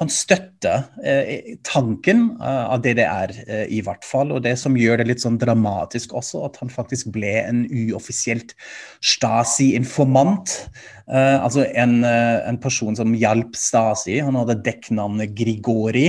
[0.00, 4.32] Han støtta eh, tanken uh, av DDR, eh, i hvert fall.
[4.32, 8.56] Og det som gjør det litt sånn dramatisk også, at han faktisk ble en uoffisielt
[9.04, 10.56] Stasi-informant.
[11.10, 14.20] Eh, altså en, eh, en, person som hjalp Stasi.
[14.22, 16.06] Han hadde dekknavnet Grigori.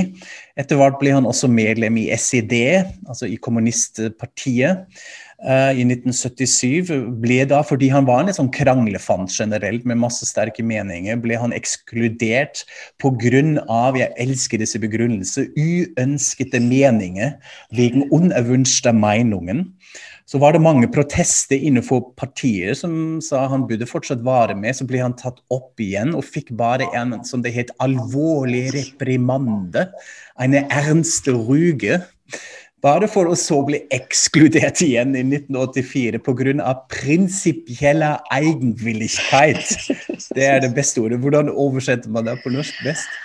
[0.59, 2.53] Etter hvert ble han også medlem i SED,
[3.07, 4.85] altså i kommunistpartiet.
[5.41, 10.27] Uh, i 1977 ble da, fordi han var en litt sånn kranglefant generelt med masse
[10.29, 12.61] sterke meninger, ble han ekskludert
[13.01, 13.41] pga.
[13.97, 17.33] jeg elsker disse begrunnelser, uønskede meninger
[17.73, 19.71] wegen unerwünschte Meinungen.
[20.29, 24.77] Så var det mange protester innenfor partier som sa han burde fortsatt være med.
[24.77, 29.89] Så ble han tatt opp igjen og fikk bare en som det het, alvorlig reprimande.
[30.39, 31.99] En ernste ruge.
[32.81, 36.75] Bare for å så bli ekskludert igjen i 1984 pga.
[36.89, 39.75] prinsipielle eigenvillighet.
[40.33, 41.19] Det er det beste ordet.
[41.21, 43.19] Hvordan oversetter man det på norsk best?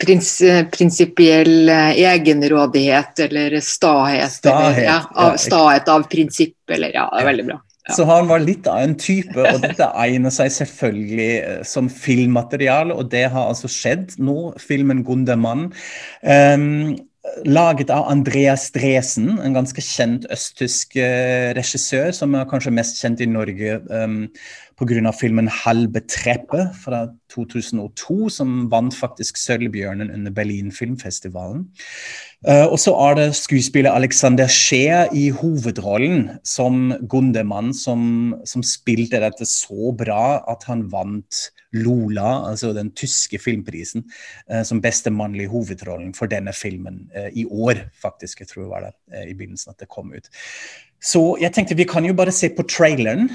[0.00, 0.30] Prins,
[0.72, 4.32] prinsipiell eh, egenrådighet eller stahet.
[4.32, 7.58] Stahet, eller, ja, av, stahet av prinsipp, eller ja, det er veldig bra.
[7.84, 7.96] Ja.
[7.96, 12.96] Så han var litt av en type, og dette egner seg selvfølgelig eh, som filmmateriale,
[12.96, 15.70] og det har altså skjedd nå, filmen 'Gundermann'.
[16.20, 16.96] Um,
[17.44, 23.22] laget av Andreas Dresen, en ganske kjent østtysk uh, regissør, som er kanskje mest kjent
[23.24, 24.18] i Norge um,
[24.78, 25.12] pga.
[25.12, 31.68] filmen 'Halve treppe' fra 2002, som vant faktisk Sølvbjørnen under Berlin filmfestivalen.
[32.44, 39.22] Uh, og så er det skuespiller Alexander Scheer i hovedrollen som Gundemann, som, som spilte
[39.22, 44.04] dette så bra at han vant Lola, altså den tyske filmprisen,
[44.52, 48.44] uh, som beste mannlige hovedrollen for denne filmen uh, i år, faktisk.
[48.44, 50.28] Jeg tror det var det i begynnelsen at det kom ut.
[51.04, 53.28] Så jeg tenkte vi kan jo bare se på traileren.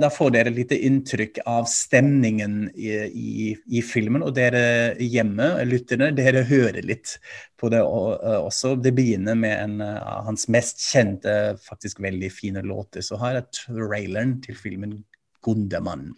[0.00, 4.24] Da får dere litt inntrykk av stemningen i, i, i filmen.
[4.26, 7.16] Og dere hjemme, lytterne, dere hører litt
[7.60, 8.74] på det også.
[8.76, 13.00] Det begynner med en av hans mest kjente, faktisk veldig fine låter.
[13.00, 15.00] Så her er traileren til filmen
[15.44, 16.12] 'Gundermann'.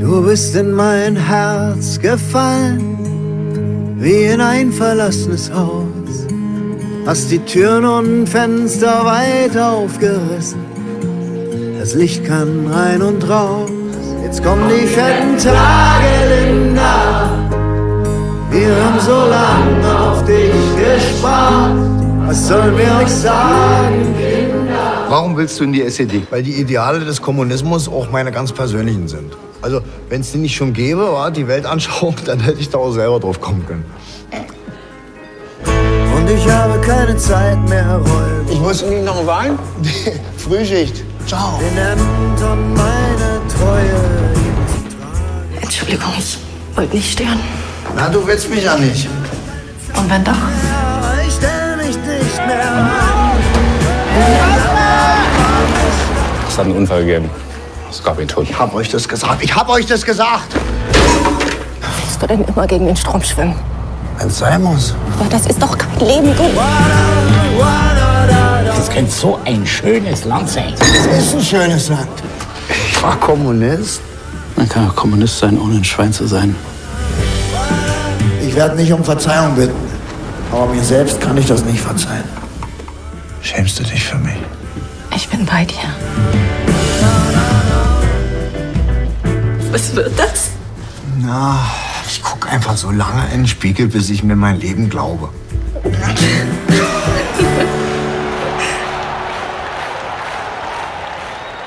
[0.00, 2.96] Du bist in mein Herz gefallen,
[4.00, 5.50] wie in ein verlassenes.
[7.06, 10.58] Hast die Türen und Fenster weit aufgerissen.
[11.78, 13.70] Das Licht kann rein und raus.
[14.24, 17.30] Jetzt kommen die fetten Tage, Linda.
[18.50, 21.76] Wir haben so lange auf dich gespart.
[22.26, 25.06] Was sollen wir euch sagen, Kinder?
[25.08, 26.26] Warum willst du in die SED?
[26.30, 29.32] Weil die Ideale des Kommunismus auch meine ganz persönlichen sind.
[29.62, 32.90] Also, wenn es die nicht schon gäbe, war die Weltanschauung, dann hätte ich da auch
[32.90, 33.84] selber drauf kommen können.
[36.26, 38.50] Und ich habe keine Zeit mehr, Rolf.
[38.50, 39.56] Ich muss nicht noch Wahlen?
[40.36, 41.04] Frühschicht.
[41.24, 41.56] Ciao.
[41.60, 44.32] Den Ämtern meine Treue.
[45.60, 46.36] Entschuldigung, ich
[46.74, 47.38] wollte nicht stören.
[47.94, 49.08] Na, du willst mich ja nicht.
[49.96, 50.32] Und wenn doch?
[50.32, 53.30] Ja, ich stell mich nicht mehr an.
[56.48, 57.30] Es hat einen Unfall gegeben.
[57.88, 58.50] Es gab ihn tot.
[58.50, 59.44] Ich hab euch das gesagt.
[59.44, 60.56] Ich hab euch das gesagt.
[62.00, 63.54] Willst du denn immer gegen den Strom schwimmen?
[64.18, 64.94] Wenn es sein muss.
[65.18, 66.34] Aber das ist doch kein Leben.
[66.36, 66.42] Du.
[68.66, 70.74] Das könnte so ein schönes Land sein.
[71.10, 72.08] Es ist ein schönes Land.
[72.68, 74.00] Ich war Kommunist.
[74.56, 76.56] Man kann auch Kommunist sein, ohne ein Schwein zu sein.
[78.40, 79.74] Ich werde nicht um Verzeihung bitten.
[80.52, 82.24] Aber mir selbst kann ich das nicht verzeihen.
[83.42, 84.36] Schämst du dich für mich?
[85.14, 85.76] Ich bin bei dir.
[89.70, 90.50] Was wird das?
[91.18, 91.58] Na,
[92.08, 95.30] ich guck einfach so lange in den Spiegel, bis ich mir mein Leben glaube.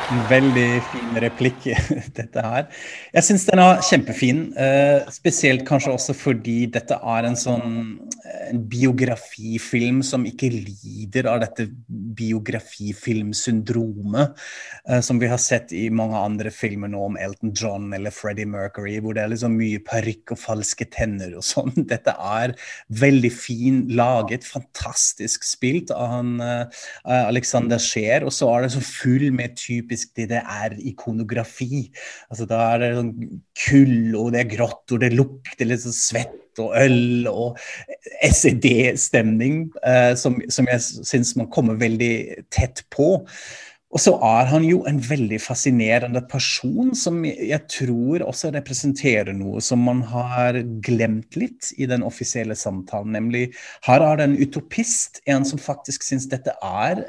[0.09, 1.67] Veldig fin replikk,
[2.17, 2.63] dette her.
[3.13, 4.39] Jeg syns den er kjempefin.
[4.57, 7.75] Eh, spesielt kanskje også fordi dette er en sånn
[8.49, 11.67] en biografifilm som ikke lider av dette
[12.19, 14.27] biografifilmsyndromet
[14.89, 18.45] eh, som vi har sett i mange andre filmer nå om Elton John eller Freddie
[18.49, 21.73] Mercury, hvor det er liksom mye parykk og falske tenner og sånn.
[21.93, 22.49] Dette er
[23.01, 26.65] veldig fin laget, fantastisk spilt av han eh,
[27.29, 31.91] Alexander Scheer, og så er det så full med typisk typisk er ikonografi.
[32.29, 33.13] Altså, da er det sånn
[33.65, 37.59] kull, og det er grått, og det lukter litt sånn svett og øl og
[38.25, 43.17] SED-stemning, eh, som, som jeg syns man kommer veldig tett på.
[43.89, 49.63] Og så er han jo en veldig fascinerende person som jeg tror også representerer noe
[49.65, 53.15] som man har glemt litt i den offisielle samtalen.
[53.17, 53.47] Nemlig
[53.87, 57.01] her er det en utopist, en som faktisk syns dette er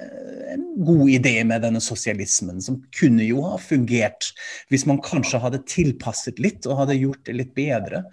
[0.55, 4.33] en god idé med denne sosialismen, som kunne jo ha fungert
[4.73, 8.07] hvis man kanskje hadde tilpasset litt og hadde gjort det litt bedre.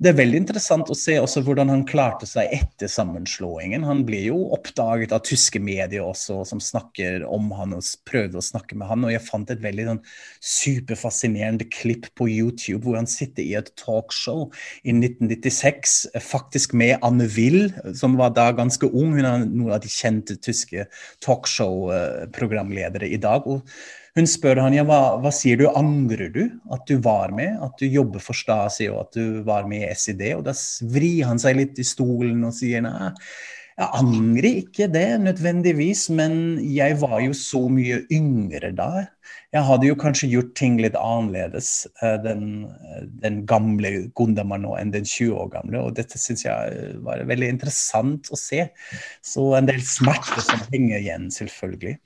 [0.00, 3.82] Det er veldig interessant å se også hvordan han klarte seg etter sammenslåingen.
[3.84, 8.46] Han ble jo oppdaget av tyske medier også, som snakker om han og prøvde å
[8.46, 9.04] snakke med han.
[9.04, 10.00] Og jeg fant et veldig sånn,
[10.40, 14.46] superfascinerende klipp på YouTube hvor han sitter i et talkshow
[14.80, 19.12] i 1996, faktisk med Anne Will, som var da ganske ung.
[19.18, 20.88] Hun er noen av de kjente tyske
[21.28, 23.44] talkshow-programledere i dag.
[23.44, 23.68] og
[24.18, 26.42] hun spør han ja, hva, hva, sier du, angrer du
[26.74, 29.94] at du var med, at du jobber for Stasi og at du var med i
[29.94, 30.24] SID?
[30.38, 30.54] Og da
[30.90, 33.12] vrir han seg litt i stolen og sier nei,
[33.80, 36.34] jeg angrer ikke det nødvendigvis, men
[36.68, 39.06] jeg var jo så mye yngre da.
[39.50, 42.68] Jeg hadde jo kanskje gjort ting litt annerledes, eh, den,
[43.22, 45.80] den gamle Gundermann nå enn den 20 år gamle.
[45.88, 48.68] Og dette syns jeg var veldig interessant å se.
[49.26, 51.96] Så en del smerte som henger igjen, selvfølgelig.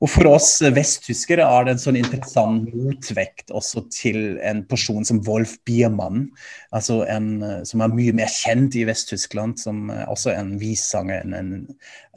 [0.00, 5.20] Og for oss vesttyskere er det en sånn interessant motvekt også til en person som
[5.28, 6.30] Wolf Biermann,
[6.74, 7.36] altså en
[7.68, 11.52] som er mye mer kjent i Vest-Tyskland, som også en vissanger, en, en,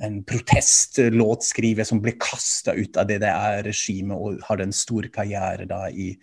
[0.04, 5.08] en protestlåtskriver som ble kasta ut av det det er regimet og har den stor
[5.13, 6.13] karriere da i,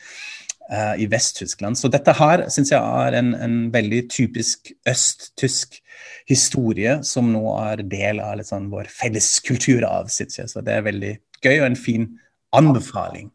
[0.71, 1.79] uh, i Vest-Tyskland.
[1.79, 5.81] Så dette her syns jeg er en, en veldig typisk øst-tysk
[6.31, 10.53] historie, som nå er del av sånn, vår felles kulturarv, syns jeg.
[10.53, 12.11] Så det er veldig gøy og en fin
[12.57, 13.33] anbefaling.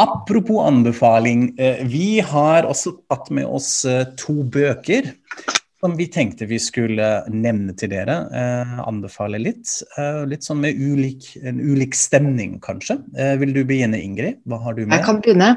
[0.00, 5.12] Apropos anbefaling, uh, vi har også tatt med oss uh, to bøker
[5.84, 8.14] som vi tenkte vi skulle nevne til dere.
[8.32, 9.68] Eh, anbefale litt.
[10.00, 12.96] Eh, litt sånn med ulik, en ulik stemning, kanskje.
[13.12, 14.38] Eh, vil du begynne, Ingrid?
[14.48, 14.96] Hva har du med?
[14.96, 15.50] Jeg kan begynne.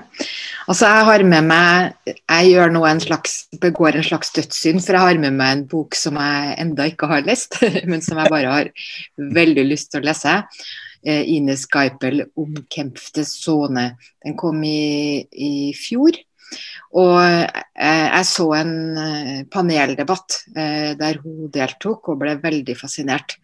[0.68, 1.94] Altså, jeg har med meg
[2.28, 5.64] Jeg gjør nå en slags, begår en slags dødssynd, for jeg har med meg en
[5.72, 7.56] bok som jeg enda ikke har lest,
[7.90, 8.72] men som jeg bare har
[9.40, 10.36] veldig lyst til å lese.
[11.08, 13.94] Eh, Ines Geipel om Kempfte Sone.
[14.26, 16.20] Den kom i, i fjor.
[16.96, 23.40] Og eh, jeg så en eh, paneldebatt eh, der hun deltok og ble veldig fascinert.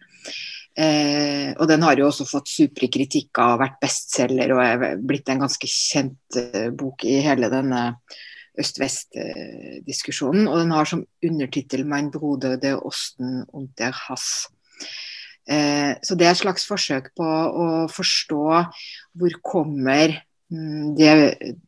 [0.74, 5.44] og den har jo også fått supre kritikker og vært bestselger og er blitt en
[5.44, 6.38] ganske kjent
[6.74, 7.82] bok i hele denne
[8.58, 10.48] øst-vest-diskusjonen.
[10.50, 14.50] Og den har som undertittel 'Mein Brode de Osten und der Hass'.
[15.46, 18.44] så det er et slags forsøk på å forstå
[19.14, 21.12] hvor kommer Mm, det,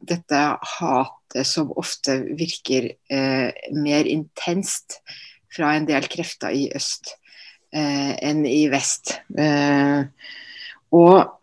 [0.06, 0.42] dette
[0.78, 5.00] hatet som ofte virker eh, mer intenst
[5.52, 7.14] fra en del krefter i øst
[7.74, 9.16] eh, enn i vest.
[9.38, 10.04] Eh,
[10.94, 11.36] og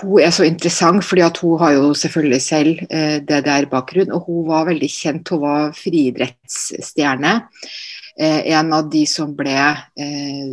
[0.00, 4.12] hun er så interessant, fordi hun har jo selvfølgelig selv eh, DDR-bakgrunn.
[4.12, 7.34] Og hun var veldig kjent, hun var friidrettsstjerne.
[8.18, 10.46] Eh, en av de som ble eh,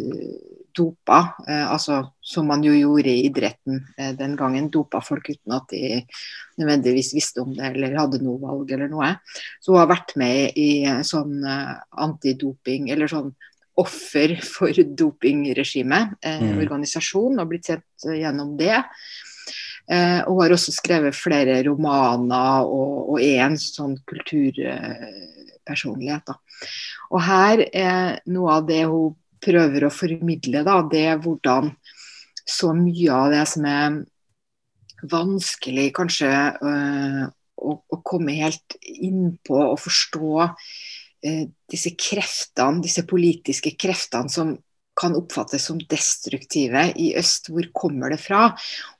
[0.75, 4.71] dopa, eh, altså som man jo gjorde i idretten eh, den gangen.
[4.73, 6.07] Dopa folk uten at de
[6.59, 9.09] nødvendigvis visste om det eller hadde noe valg eller noe.
[9.62, 13.31] Så hun har vært med i sånn eh, antidoping, eller sånn
[13.81, 16.59] offer for dopingregimet, eh, mm.
[16.65, 18.83] organisasjon, og blitt sett gjennom det.
[19.91, 26.29] Eh, og har også skrevet flere romaner og, og er en sånn kulturpersonlighet.
[26.29, 26.36] Eh,
[27.11, 31.71] Og her er noe av det hun prøver å formidle, da, det er hvordan
[32.43, 34.01] så mye av det som er
[35.11, 37.23] vanskelig kanskje øh,
[37.63, 44.55] å, å, komme helt innpå og forstå øh, disse kreftene, disse politiske kreftene som
[44.99, 47.49] kan oppfattes som destruktive i øst.
[47.53, 48.45] Hvor kommer det fra?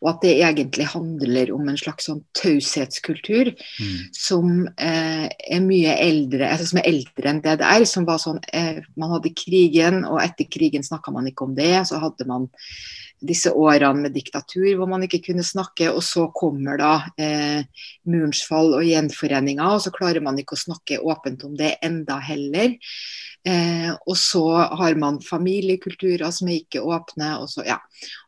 [0.01, 3.99] Og at det egentlig handler om en slags sånn taushetskultur mm.
[4.17, 7.85] som eh, er mye eldre altså som er eldre enn DDR.
[7.89, 11.75] Som var sånn eh, Man hadde krigen, og etter krigen snakka man ikke om det.
[11.89, 12.49] Så hadde man
[13.23, 17.63] disse årene med diktatur hvor man ikke kunne snakke, og så kommer da eh,
[18.09, 22.19] murens fall og gjenforeninga, og så klarer man ikke å snakke åpent om det enda
[22.23, 22.75] heller.
[23.43, 24.45] Eh, og så
[24.79, 25.19] har man
[25.84, 27.79] familiekulturer som er ikke åpne, og så, ja.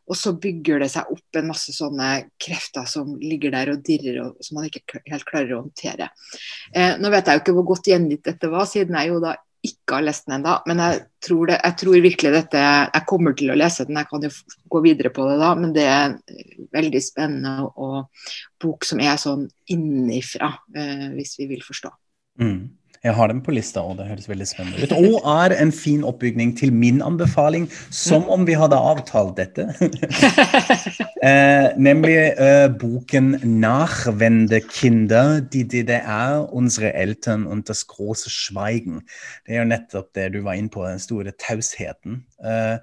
[0.06, 4.22] og så bygger det seg opp en masse sånne krefter som ligger der og dirrer,
[4.24, 6.10] og som man ikke helt klarer å håndtere.
[6.74, 9.36] Eh, nå vet jeg jo ikke hvor godt gjengitt dette var, siden jeg jo da
[9.66, 10.52] ikke har lest den ennå.
[10.68, 14.06] Men jeg tror, det, jeg tror, virkelig dette Jeg kommer til å lese den, jeg
[14.12, 14.30] kan jo
[14.70, 15.52] gå videre på det da.
[15.58, 16.18] Men det er en
[16.76, 18.28] veldig spennende og
[18.62, 21.90] bok som er sånn innifra, eh, hvis vi vil forstå.
[22.44, 22.60] Mm.
[23.06, 24.94] Jeg har dem på lista, og det høres veldig spennende ut.
[24.96, 29.68] Og er en fin oppbygning til min anbefaling, som om vi hadde avtalt dette.
[31.28, 39.04] eh, nemlig eh, boken 'Nachwende Kinder, die DDR, unsere Eltern und das große Schweigen'.
[39.46, 42.24] Det er jo nettopp det du var inne på, den store tausheten.
[42.42, 42.78] Eh,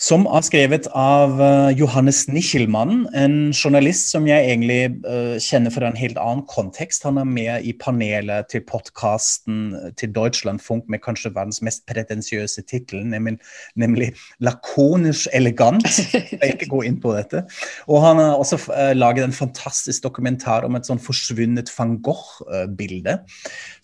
[0.00, 5.90] som er skrevet av uh, Johannes Nichelmann, en journalist som jeg egentlig uh, kjenner fra
[5.90, 7.04] en helt annen kontekst.
[7.04, 12.64] Han er med i panelet til podkasten eh, til Deutschlandfunk med kanskje verdens mest pretensiøse
[12.64, 13.36] tittel, nemlig,
[13.76, 15.84] nemlig 'Lakonisk elegant'.
[16.14, 17.44] Jeg vil ikke gå inn på dette.
[17.88, 18.58] Og han har også
[18.96, 23.18] laget en fantastisk dokumentar om et sånn forsvunnet van Gogh-bilde.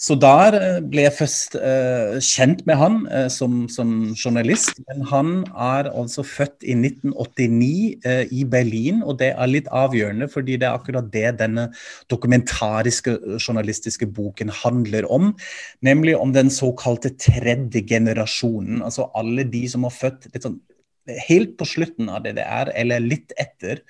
[0.01, 1.59] Så der ble jeg først
[2.25, 2.99] kjent med han
[3.33, 9.19] som, som, journalist, men han er også altså født i 1989 eh, i Berlin, og
[9.21, 11.69] det er litt avgjørende, fordi det er akkurat det denne
[12.13, 15.35] dokumentariske eh, journalistiske boken handler om.
[15.87, 20.61] Nemlig om den såkalte tredje generasjonen, altså alle de som har født litt sånn
[21.29, 23.83] helt på slutten av DDR, eller litt etter,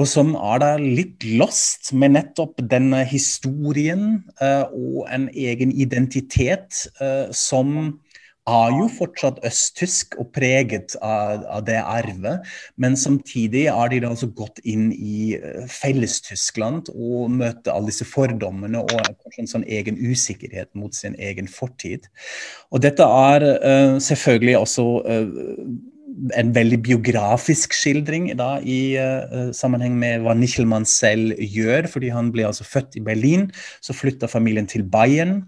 [0.00, 6.86] og som er da litt lost med nettopp denne historien uh, og en egen identitet
[7.00, 7.98] uh, som
[8.46, 14.30] er jo fortsatt østtysk og preget av, av, det arvet, men samtidig er de altså
[14.30, 15.34] gått inn i
[15.66, 21.16] Fellestyskland Felles-Tyskland og møter alle disse fordommene og kanskje en sånn egen usikkerhet mot sin
[21.18, 22.06] egen fortid.
[22.70, 25.36] Og dette er uh, selvfølgelig også uh,
[26.38, 31.88] en veldig biografisk skildring da, i uh, sammenheng med hva Nichelmann selv gjør.
[31.92, 33.48] fordi Han ble altså født i Berlin,
[33.84, 35.42] så flytta familien til Bayern.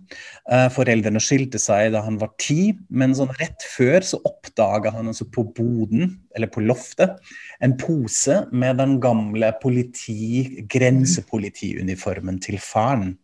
[0.50, 5.10] Uh, foreldrene skilte seg da han var ti, men sånn rett før så oppdaga han
[5.12, 7.16] altså på boden, eller på loftet,
[7.64, 13.16] en pose med den gamle politi, grensepolitiuniformen til faren.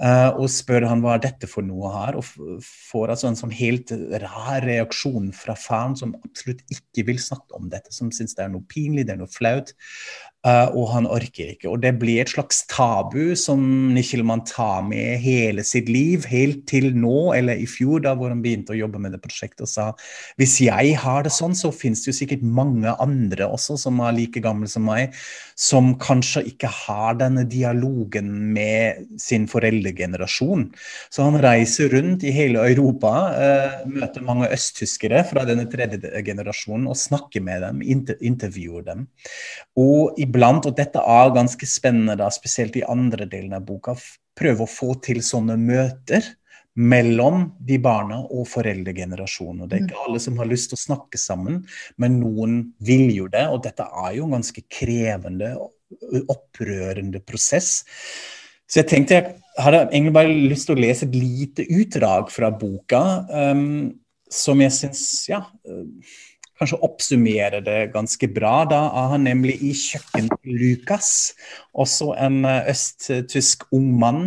[0.00, 2.24] Uh, og spør han hva er dette for noe her, og
[2.64, 3.92] får altså en sånn helt
[4.22, 8.54] rar reaksjon fra faren som absolutt ikke vil snakke om dette, som syns det er
[8.54, 9.74] noe pinlig, det er noe flaut.
[10.40, 11.68] Uh, og han orker ikke.
[11.68, 13.60] Og det blir et slags tabu som
[13.92, 18.40] Nichelman tar med hele sitt liv, helt til nå, eller i fjor, da hvor han
[18.40, 19.90] begynte å jobbe med det prosjektet og sa
[20.40, 24.16] hvis jeg har det sånn, så finnes det jo sikkert mange andre også som er
[24.16, 25.12] like gamle som meg,
[25.60, 30.70] som kanskje ikke har denne dialogen med sin foreldregenerasjon.
[31.12, 36.88] Så han reiser rundt i hele Europa, uh, møter mange østtyskere fra denne tredje generasjonen
[36.88, 39.04] og snakker med dem, inter intervjuer dem.
[39.76, 43.96] Og i iblant, og dette er ganske spennende, da, spesielt i andre delen av boka,
[44.38, 46.36] prøve å få til sånne møter
[46.80, 49.66] mellom de barna og foreldregenerasjonen.
[49.68, 51.64] Det er ikke alle som har lyst til å snakke sammen,
[52.00, 53.46] men noen vil jo det.
[53.50, 55.74] Og dette er jo en ganske krevende og
[56.30, 57.82] opprørende prosess.
[58.70, 62.52] Så jeg tenkte jeg hadde egentlig bare lyst til å lese et lite utdrag fra
[62.54, 63.90] boka, um,
[64.30, 65.40] som jeg syns ja,
[66.60, 68.64] kanskje oppsummerer det ganske bra.
[68.68, 71.12] Da er han nemlig i kjøkkenet til Lukas,
[71.72, 74.26] også en eh, østtysk ung mann.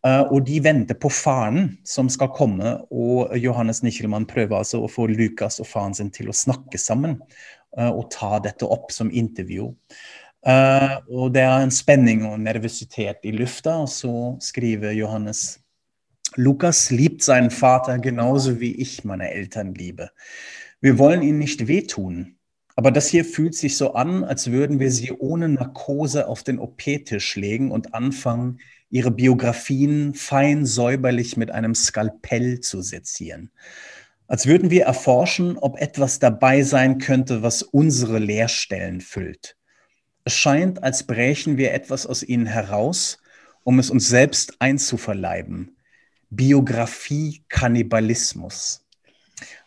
[0.00, 4.88] Uh, og de venter på faren som skal komme, og Johannes Nichelmann prøver altså å
[4.88, 7.18] få Lukas og faren sin til å snakke sammen
[7.76, 9.68] uh, og ta dette opp som intervju.
[10.40, 15.58] Og det er en spenning og nervøsitet i lufta, og så skriver Johannes
[16.40, 20.08] Lukas liebt seinen Vater genauso wie ich meine Eltern liebe.
[20.80, 22.36] Wir wollen ihnen nicht wehtun.
[22.74, 26.58] Aber das hier fühlt sich so an, als würden wir sie ohne Narkose auf den
[26.58, 33.50] OP-Tisch legen und anfangen, ihre Biografien fein säuberlich mit einem Skalpell zu sezieren.
[34.26, 39.58] Als würden wir erforschen, ob etwas dabei sein könnte, was unsere Leerstellen füllt.
[40.24, 43.18] Es scheint, als brächen wir etwas aus ihnen heraus,
[43.64, 45.76] um es uns selbst einzuverleiben.
[46.30, 48.86] Biografie-Kannibalismus.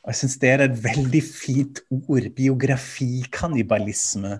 [0.04, 4.34] Og jeg syns det er et veldig fint ord, biografikannibalisme,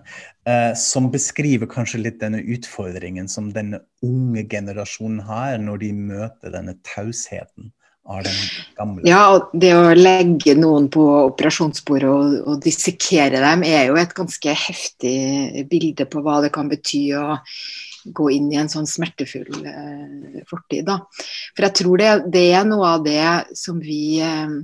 [0.44, 6.52] eh, som beskriver kanskje litt denne utfordringen som denne unge generasjonen har når de møter
[6.52, 7.72] denne tausheten
[8.04, 8.36] av den
[8.76, 9.06] gamle.
[9.08, 11.00] Ja, og det å legge noen på
[11.30, 16.68] operasjonsbordet og, og dissekere dem er jo et ganske heftig bilde på hva det kan
[16.68, 17.38] bety å
[18.04, 20.84] gå inn i en sånn smertefull eh, fortid.
[20.92, 21.00] Da.
[21.56, 24.58] For jeg tror det, det, er noe av det som vi eh,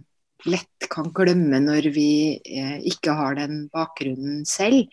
[0.48, 4.88] lett kan glemme når vi eh, ikke har den bakgrunnen selv.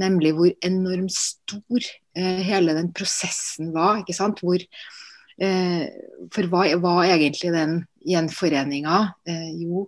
[0.00, 4.02] Nemlig hvor enormt stor eh, hele den prosessen var.
[4.02, 4.42] ikke sant?
[4.44, 4.60] Hvor,
[5.40, 5.86] eh,
[6.34, 9.00] for hva var egentlig den gjenforeninga?
[9.28, 9.86] Eh, jo,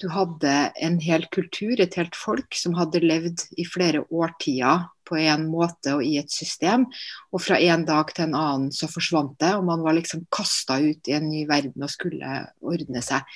[0.00, 5.18] du hadde en hel kultur, et helt folk, som hadde levd i flere årtier på
[5.20, 6.86] en måte og i et system.
[7.34, 10.78] Og fra en dag til en annen så forsvant det, og man var liksom kasta
[10.80, 13.26] ut i en ny verden og skulle ordne seg.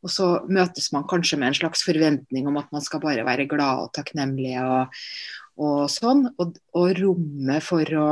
[0.00, 3.48] Og så møtes man kanskje med en slags forventning om at man skal bare være
[3.50, 4.96] glad og takknemlig og,
[5.60, 6.26] og sånn.
[6.40, 8.08] Og, og, rommet for å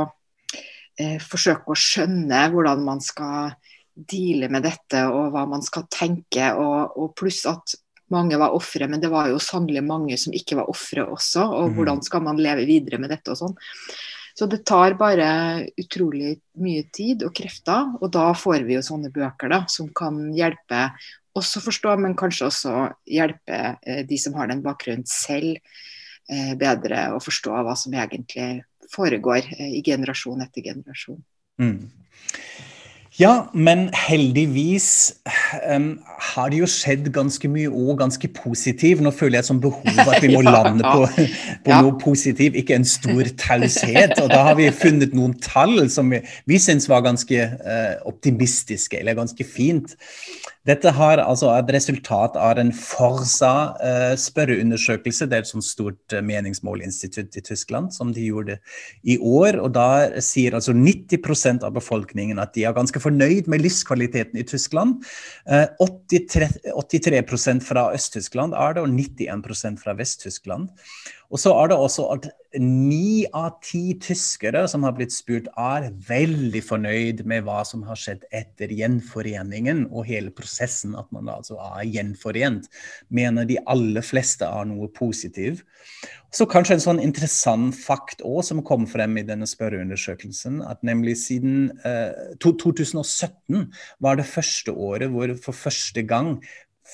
[0.99, 3.55] eh, forsøke å skjønne hvordan man skal
[3.99, 7.75] deale med dette og hva man skal tenke, og, og pluss at
[8.13, 11.43] mange var ofre, men det var jo sannelig mange som ikke var ofre også.
[11.45, 11.75] Og mm.
[11.77, 13.57] hvordan skal man leve videre med dette og sånn.
[14.39, 15.29] Så det tar bare
[15.81, 20.29] utrolig mye tid og krefter, og da får vi jo sånne bøker da, som kan
[20.31, 20.85] hjelpe
[21.37, 22.75] oss å forstå, men kanskje også
[23.09, 25.59] hjelpe eh, de som har den bakgrunnen selv,
[26.29, 28.63] eh, bedre å forstå hva som egentlig
[28.93, 31.21] foregår eh, i generasjon etter generasjon.
[31.61, 31.89] Mm.
[33.19, 35.11] Ja, men heldigvis
[35.67, 35.97] um,
[36.29, 39.01] har det jo skjedd ganske mye og ganske positiv.
[39.03, 41.25] Nå føler jeg som behov at vi må lande på,
[41.65, 41.81] på ja.
[41.83, 44.15] noe positivt, ikke en stor taushet.
[44.23, 49.01] Og da har vi funnet noen tall som vi, vi syns var ganske uh, optimistiske,
[49.01, 49.97] eller ganske fint.
[50.69, 55.25] Dette har altså et resultat av en Forsa-spørreundersøkelse.
[55.25, 58.57] Det er et sånt stort eh, meningsmålinstitutt i Tyskland som de gjorde
[59.01, 59.59] i år.
[59.63, 64.45] og Da sier altså 90% av befolkningen at de er ganske fornøyd med livskvaliteten i
[64.45, 65.01] Tyskland.
[65.49, 70.69] 83, eh, 83 fra Øst-Tyskland er det, og 91 fra Vest-Tyskland.
[71.33, 75.89] Og så er det også at ni av ti tyskere som har blitt spurt, er
[76.07, 81.59] veldig fornøyd med hva som har skjedd etter gjenforeningen og hele prosessen, at man altså
[81.61, 82.65] er gjenforent.
[83.13, 85.61] Mener de aller fleste er noe positivt.
[86.33, 91.17] Så kanskje en sånn interessant fakt også, som kom frem i denne spørreundersøkelsen, at nemlig
[91.21, 93.69] siden eh, 2017
[94.01, 96.37] var det første året hvor for første gang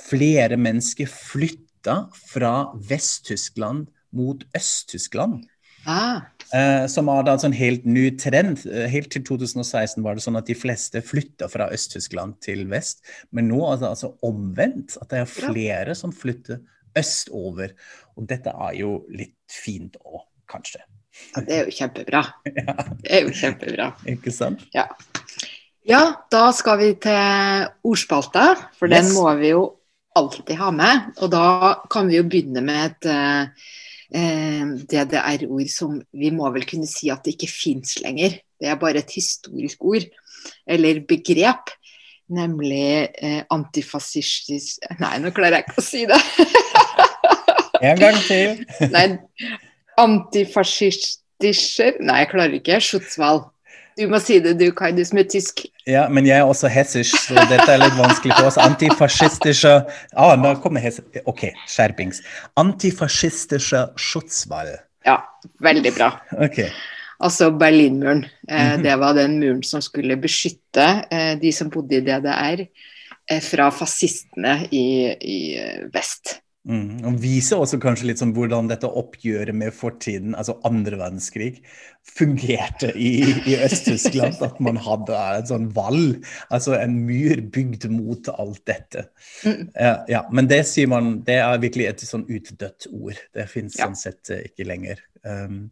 [0.08, 2.56] flere mennesker flytta fra
[2.90, 5.44] Vest-Tyskland mot Øst-Tyskland.
[5.86, 6.22] Ah.
[6.54, 8.64] Eh, som var da en sånn helt ny trend.
[8.66, 13.04] Eh, helt til 2016 var det sånn at de fleste flytta fra Øst-Tyskland til vest.
[13.36, 14.98] Men nå er det altså omvendt.
[15.02, 15.98] At det er flere ja.
[15.98, 16.62] som flytter
[16.98, 17.76] østover.
[18.16, 20.84] Og dette er jo litt fint òg, kanskje.
[21.36, 22.26] Ja, det er jo kjempebra.
[22.56, 22.76] Ja.
[23.02, 23.90] Det er jo kjempebra.
[24.16, 24.66] Ikke sant?
[24.76, 24.88] Ja.
[25.88, 28.98] ja, da skal vi til ordspalta, for yes.
[28.98, 29.66] den må vi jo
[30.16, 31.10] alltid ha med.
[31.20, 31.48] Og da
[31.92, 33.66] kan vi jo begynne med et eh,
[34.14, 38.38] DDR-ord som vi må vel kunne si at det ikke fins lenger.
[38.62, 40.06] Det er bare et historisk ord,
[40.68, 41.74] eller begrep.
[42.26, 46.18] Nemlig eh, antifascistisk Nei, nå klarer jeg ikke å si det.
[47.86, 48.64] en gang til.
[48.90, 49.04] Nei,
[50.02, 52.82] antifascistischer Nei, jeg klarer ikke.
[52.82, 53.52] Schutzwald.
[53.96, 55.64] Du må si det, du, Kai, du som er tysk.
[55.88, 58.58] Ja, men jeg er også hessisk, så dette er litt vanskelig for oss.
[58.60, 59.72] Antifascistische
[60.20, 61.00] ah, nå kommer hess...
[61.24, 62.20] OK, skjerpings.
[62.60, 64.74] Antifascistische Schutzwall.
[65.08, 65.22] Ja,
[65.64, 66.12] veldig bra.
[66.44, 66.66] Ok.
[67.24, 68.26] Altså Berlinmuren.
[68.50, 68.84] Eh, -hmm.
[68.84, 72.68] Det var den muren som skulle beskytte eh, de som bodde i DDR,
[73.32, 76.42] eh, fra fascistene i, i eh, vest.
[76.66, 81.60] Mm, og viser også kanskje litt sånn hvordan dette oppgjøret med fortiden, altså andre verdenskrig,
[82.06, 84.42] fungerte i, i Øst-Tyskland.
[84.46, 86.18] At man hadde en sånn vall,
[86.54, 89.08] altså en myr bygd mot alt dette.
[89.44, 89.68] Mm.
[89.74, 93.20] Ja, ja, men det sier man, det er virkelig et sånn utdødt ord.
[93.36, 93.88] Det fins ja.
[93.88, 95.04] sånn sett eh, ikke lenger.
[95.26, 95.72] Um,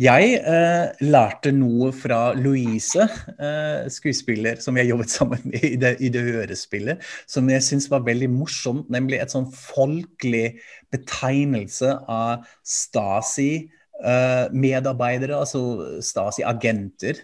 [0.00, 3.04] jeg uh, lærte noe fra Louise,
[3.36, 7.90] uh, skuespiller som jeg jobbet sammen med i det, i det hørespillet, som jeg syns
[7.92, 10.54] var veldig morsomt, nemlig et sånn folkelig
[10.94, 13.66] betegnelse av Stasi.
[13.94, 17.14] Uh, medarbeidere, altså Stasi-agenter,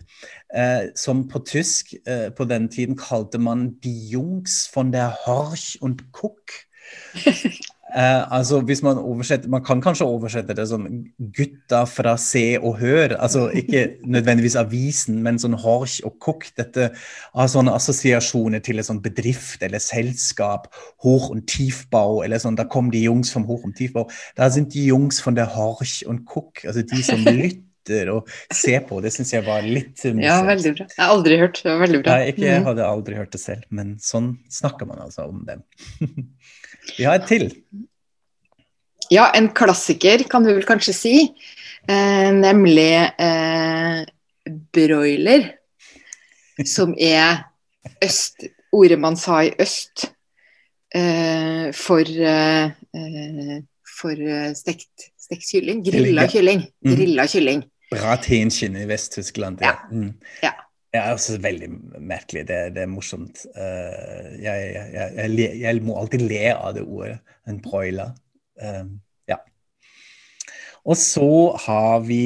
[0.97, 1.95] som på tysk
[2.37, 6.53] på den tiden kalte man die Jungs von der Horch und Cook.
[7.95, 10.85] Eh, altså hvis Man oversetter, man kan kanskje oversette det som
[11.21, 13.17] 'gutta fra Se og Hør'.
[13.19, 16.51] altså Ikke nødvendigvis avisen, men sånn Horch og Koch.
[16.57, 16.91] Dette
[17.35, 20.69] har sånne assosiasjoner til en sånn bedrift eller selskap.
[21.03, 24.09] Hoch und Tiefbau, eller sånn, Da kom de Jungs vom Hoch und Tiefbau.
[24.37, 26.65] Da sind die Jungs von der Horch und Koch.
[26.65, 29.01] altså De som lytter og ser på.
[29.03, 30.23] Det syns jeg var litt morsomt.
[30.23, 30.87] Ja, veldig bra.
[30.87, 31.63] Jeg har aldri hørt.
[31.65, 32.13] Det var veldig bra.
[32.19, 32.67] Nei, ikke, jeg Mm.
[32.67, 35.63] hadde aldri hørt det selv, men sånn snakker man altså om dem.
[36.97, 37.49] Vi har et til.
[39.11, 41.15] Ja, en klassiker kan du vel kanskje si.
[41.89, 44.05] Eh, nemlig eh,
[44.75, 45.49] broiler.
[46.67, 47.47] Som er
[48.05, 50.11] øst, ordet man sa i øst
[50.95, 53.59] eh, for, eh, eh,
[54.01, 55.83] for eh, stekt, stekt kylling.
[55.87, 56.67] Grilla Kylling.
[56.85, 56.95] Mm.
[56.95, 57.65] Grilla kylling.
[57.91, 59.59] Brathähnchen i Vest-Tyskland.
[59.61, 59.73] Ja.
[59.91, 60.13] Mm.
[60.43, 60.53] Ja.
[60.91, 61.69] Det er også veldig
[62.03, 62.47] merkelig.
[62.49, 63.45] Det, det er morsomt.
[63.55, 67.21] Uh, jeg, jeg, jeg, jeg må alltid le av det ordet.
[67.49, 68.11] En broiler.
[68.59, 68.89] Uh,
[69.31, 69.39] ja.
[70.83, 71.31] Og så
[71.67, 72.23] har vi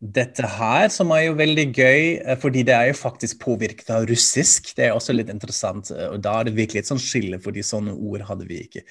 [0.00, 4.06] dette her, som er jo veldig gøy, eh, fordi det er jo faktisk påvirket av
[4.08, 4.72] russisk.
[4.76, 5.90] Det er også litt interessant.
[5.90, 8.82] eh, Og da er det virkelig et sånt skille, fordi sånne ord hadde vi ikke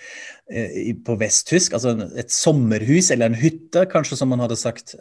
[0.51, 1.73] eh, på vesttysk.
[1.73, 4.95] Altså et sommerhus eller en hytte, kanskje som man hadde sagt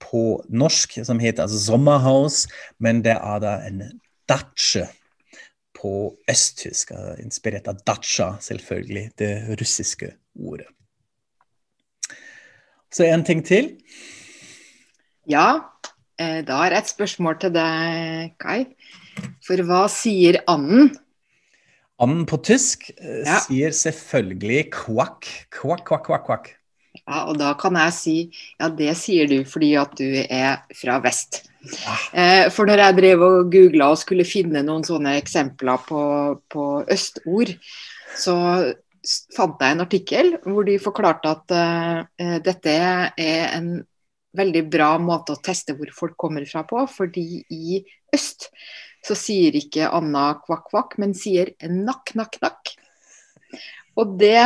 [0.00, 2.46] på norsk, som heter altså sommerhaus,
[2.78, 3.82] men det er da en
[4.28, 4.86] datsje
[5.80, 10.68] på østtysk, inspirert av datsja, selvfølgelig, det russiske ordet.
[12.92, 13.78] Så en ting til.
[15.28, 15.72] Ja,
[16.20, 18.64] eh, da har jeg et spørsmål til deg, Kai.
[19.44, 20.94] For hva sier anden?
[22.00, 23.40] Anden på tysk eh, Ja.
[23.44, 26.50] sier selvfølgelig kvakk, kvakk, kvakk, kvakk, kvakk.
[27.06, 28.16] Ja, og da kan jeg si
[28.58, 31.44] ja, det sier du fordi at du er fra vest.
[32.16, 36.02] Eh, for når jeg drev og googla og skulle finne noen sånne eksempler på,
[36.48, 37.52] på østord,
[38.16, 38.36] så
[39.36, 43.12] fant jeg en artikkel hvor de forklarte at uh, dette er
[43.56, 43.70] en
[44.36, 47.80] veldig bra måte å teste hvor folk kommer fra på, fordi i
[48.14, 48.50] øst
[49.06, 52.74] så sier ikke Anna kvakk, kvakk, men sier nakk, nakk, nakk.
[53.98, 54.40] Og det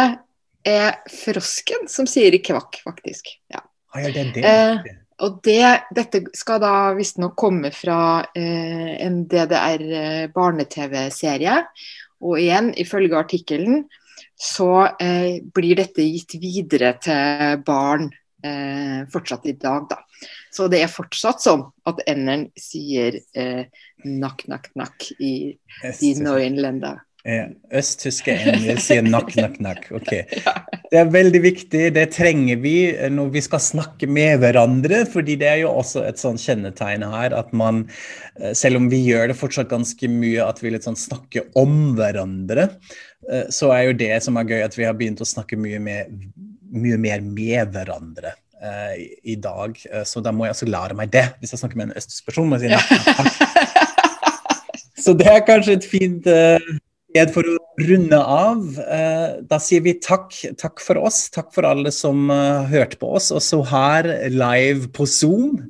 [0.65, 3.35] er frosken som sier kvakk, faktisk.
[3.53, 3.65] Ja.
[3.95, 4.45] Ah, ja, det det.
[4.47, 11.61] Eh, og det, dette skal da visstnok komme fra eh, en DDR eh, barne-TV-serie.
[12.25, 13.85] Og igjen, ifølge artikkelen,
[14.35, 18.11] så eh, blir dette gitt videre til barn
[18.45, 20.03] eh, fortsatt i dag, da.
[20.55, 23.65] Så det er fortsatt sånn at enderen sier eh,
[24.05, 25.35] nakk, nakk, nakk i
[25.83, 26.23] de Østtysk-
[27.25, 29.87] Ja, Østtyske ender sier nakk, nakk, nakk.
[29.97, 30.11] Ok.
[30.95, 31.81] Det er veldig viktig.
[31.97, 35.01] Det trenger vi eh, når vi skal snakke med hverandre.
[35.11, 37.81] fordi det er jo også et sånn kjennetegn her at man,
[38.39, 41.97] eh, selv om vi gjør det fortsatt ganske mye, at vi litt sånn snakker om
[41.97, 42.69] hverandre,
[43.27, 45.81] eh, så er jo det som er gøy, at vi har begynt å snakke mye,
[45.83, 46.13] med,
[46.75, 48.33] mye mer med hverandre.
[48.65, 51.27] uh, i- i dag, Uh, så da må jeg også lære meg det.
[51.41, 52.81] Hvis jeg snakker med en østers person, må jeg si ja.
[55.05, 56.63] Så det er kanskje et fint eh,
[57.13, 58.63] sted for å runde av.
[58.81, 60.33] Eh, da sier vi takk.
[60.61, 61.27] Takk for oss.
[61.35, 65.67] Takk for alle som eh, hørte på oss, også her live på Zoom.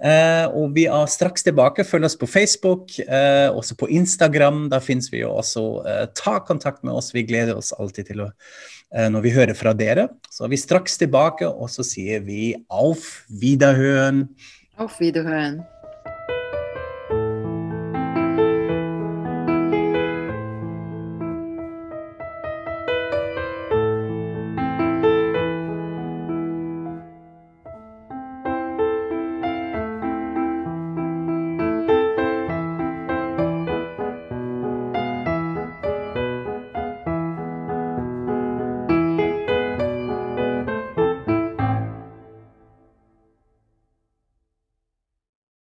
[0.00, 1.84] Uh, og vi er straks tilbake.
[1.84, 4.70] Følg oss på Facebook, uh, også på Instagram.
[4.72, 5.64] Da finnes vi jo også.
[5.84, 7.12] Uh, ta kontakt med oss.
[7.12, 8.56] Vi gleder oss alltid til å eh,
[8.90, 10.08] når vi hører fra dere.
[10.30, 14.24] Så er vi straks tilbake, og så sier vi auf Wiederhøen.
[14.80, 15.60] Auf Wiederhören.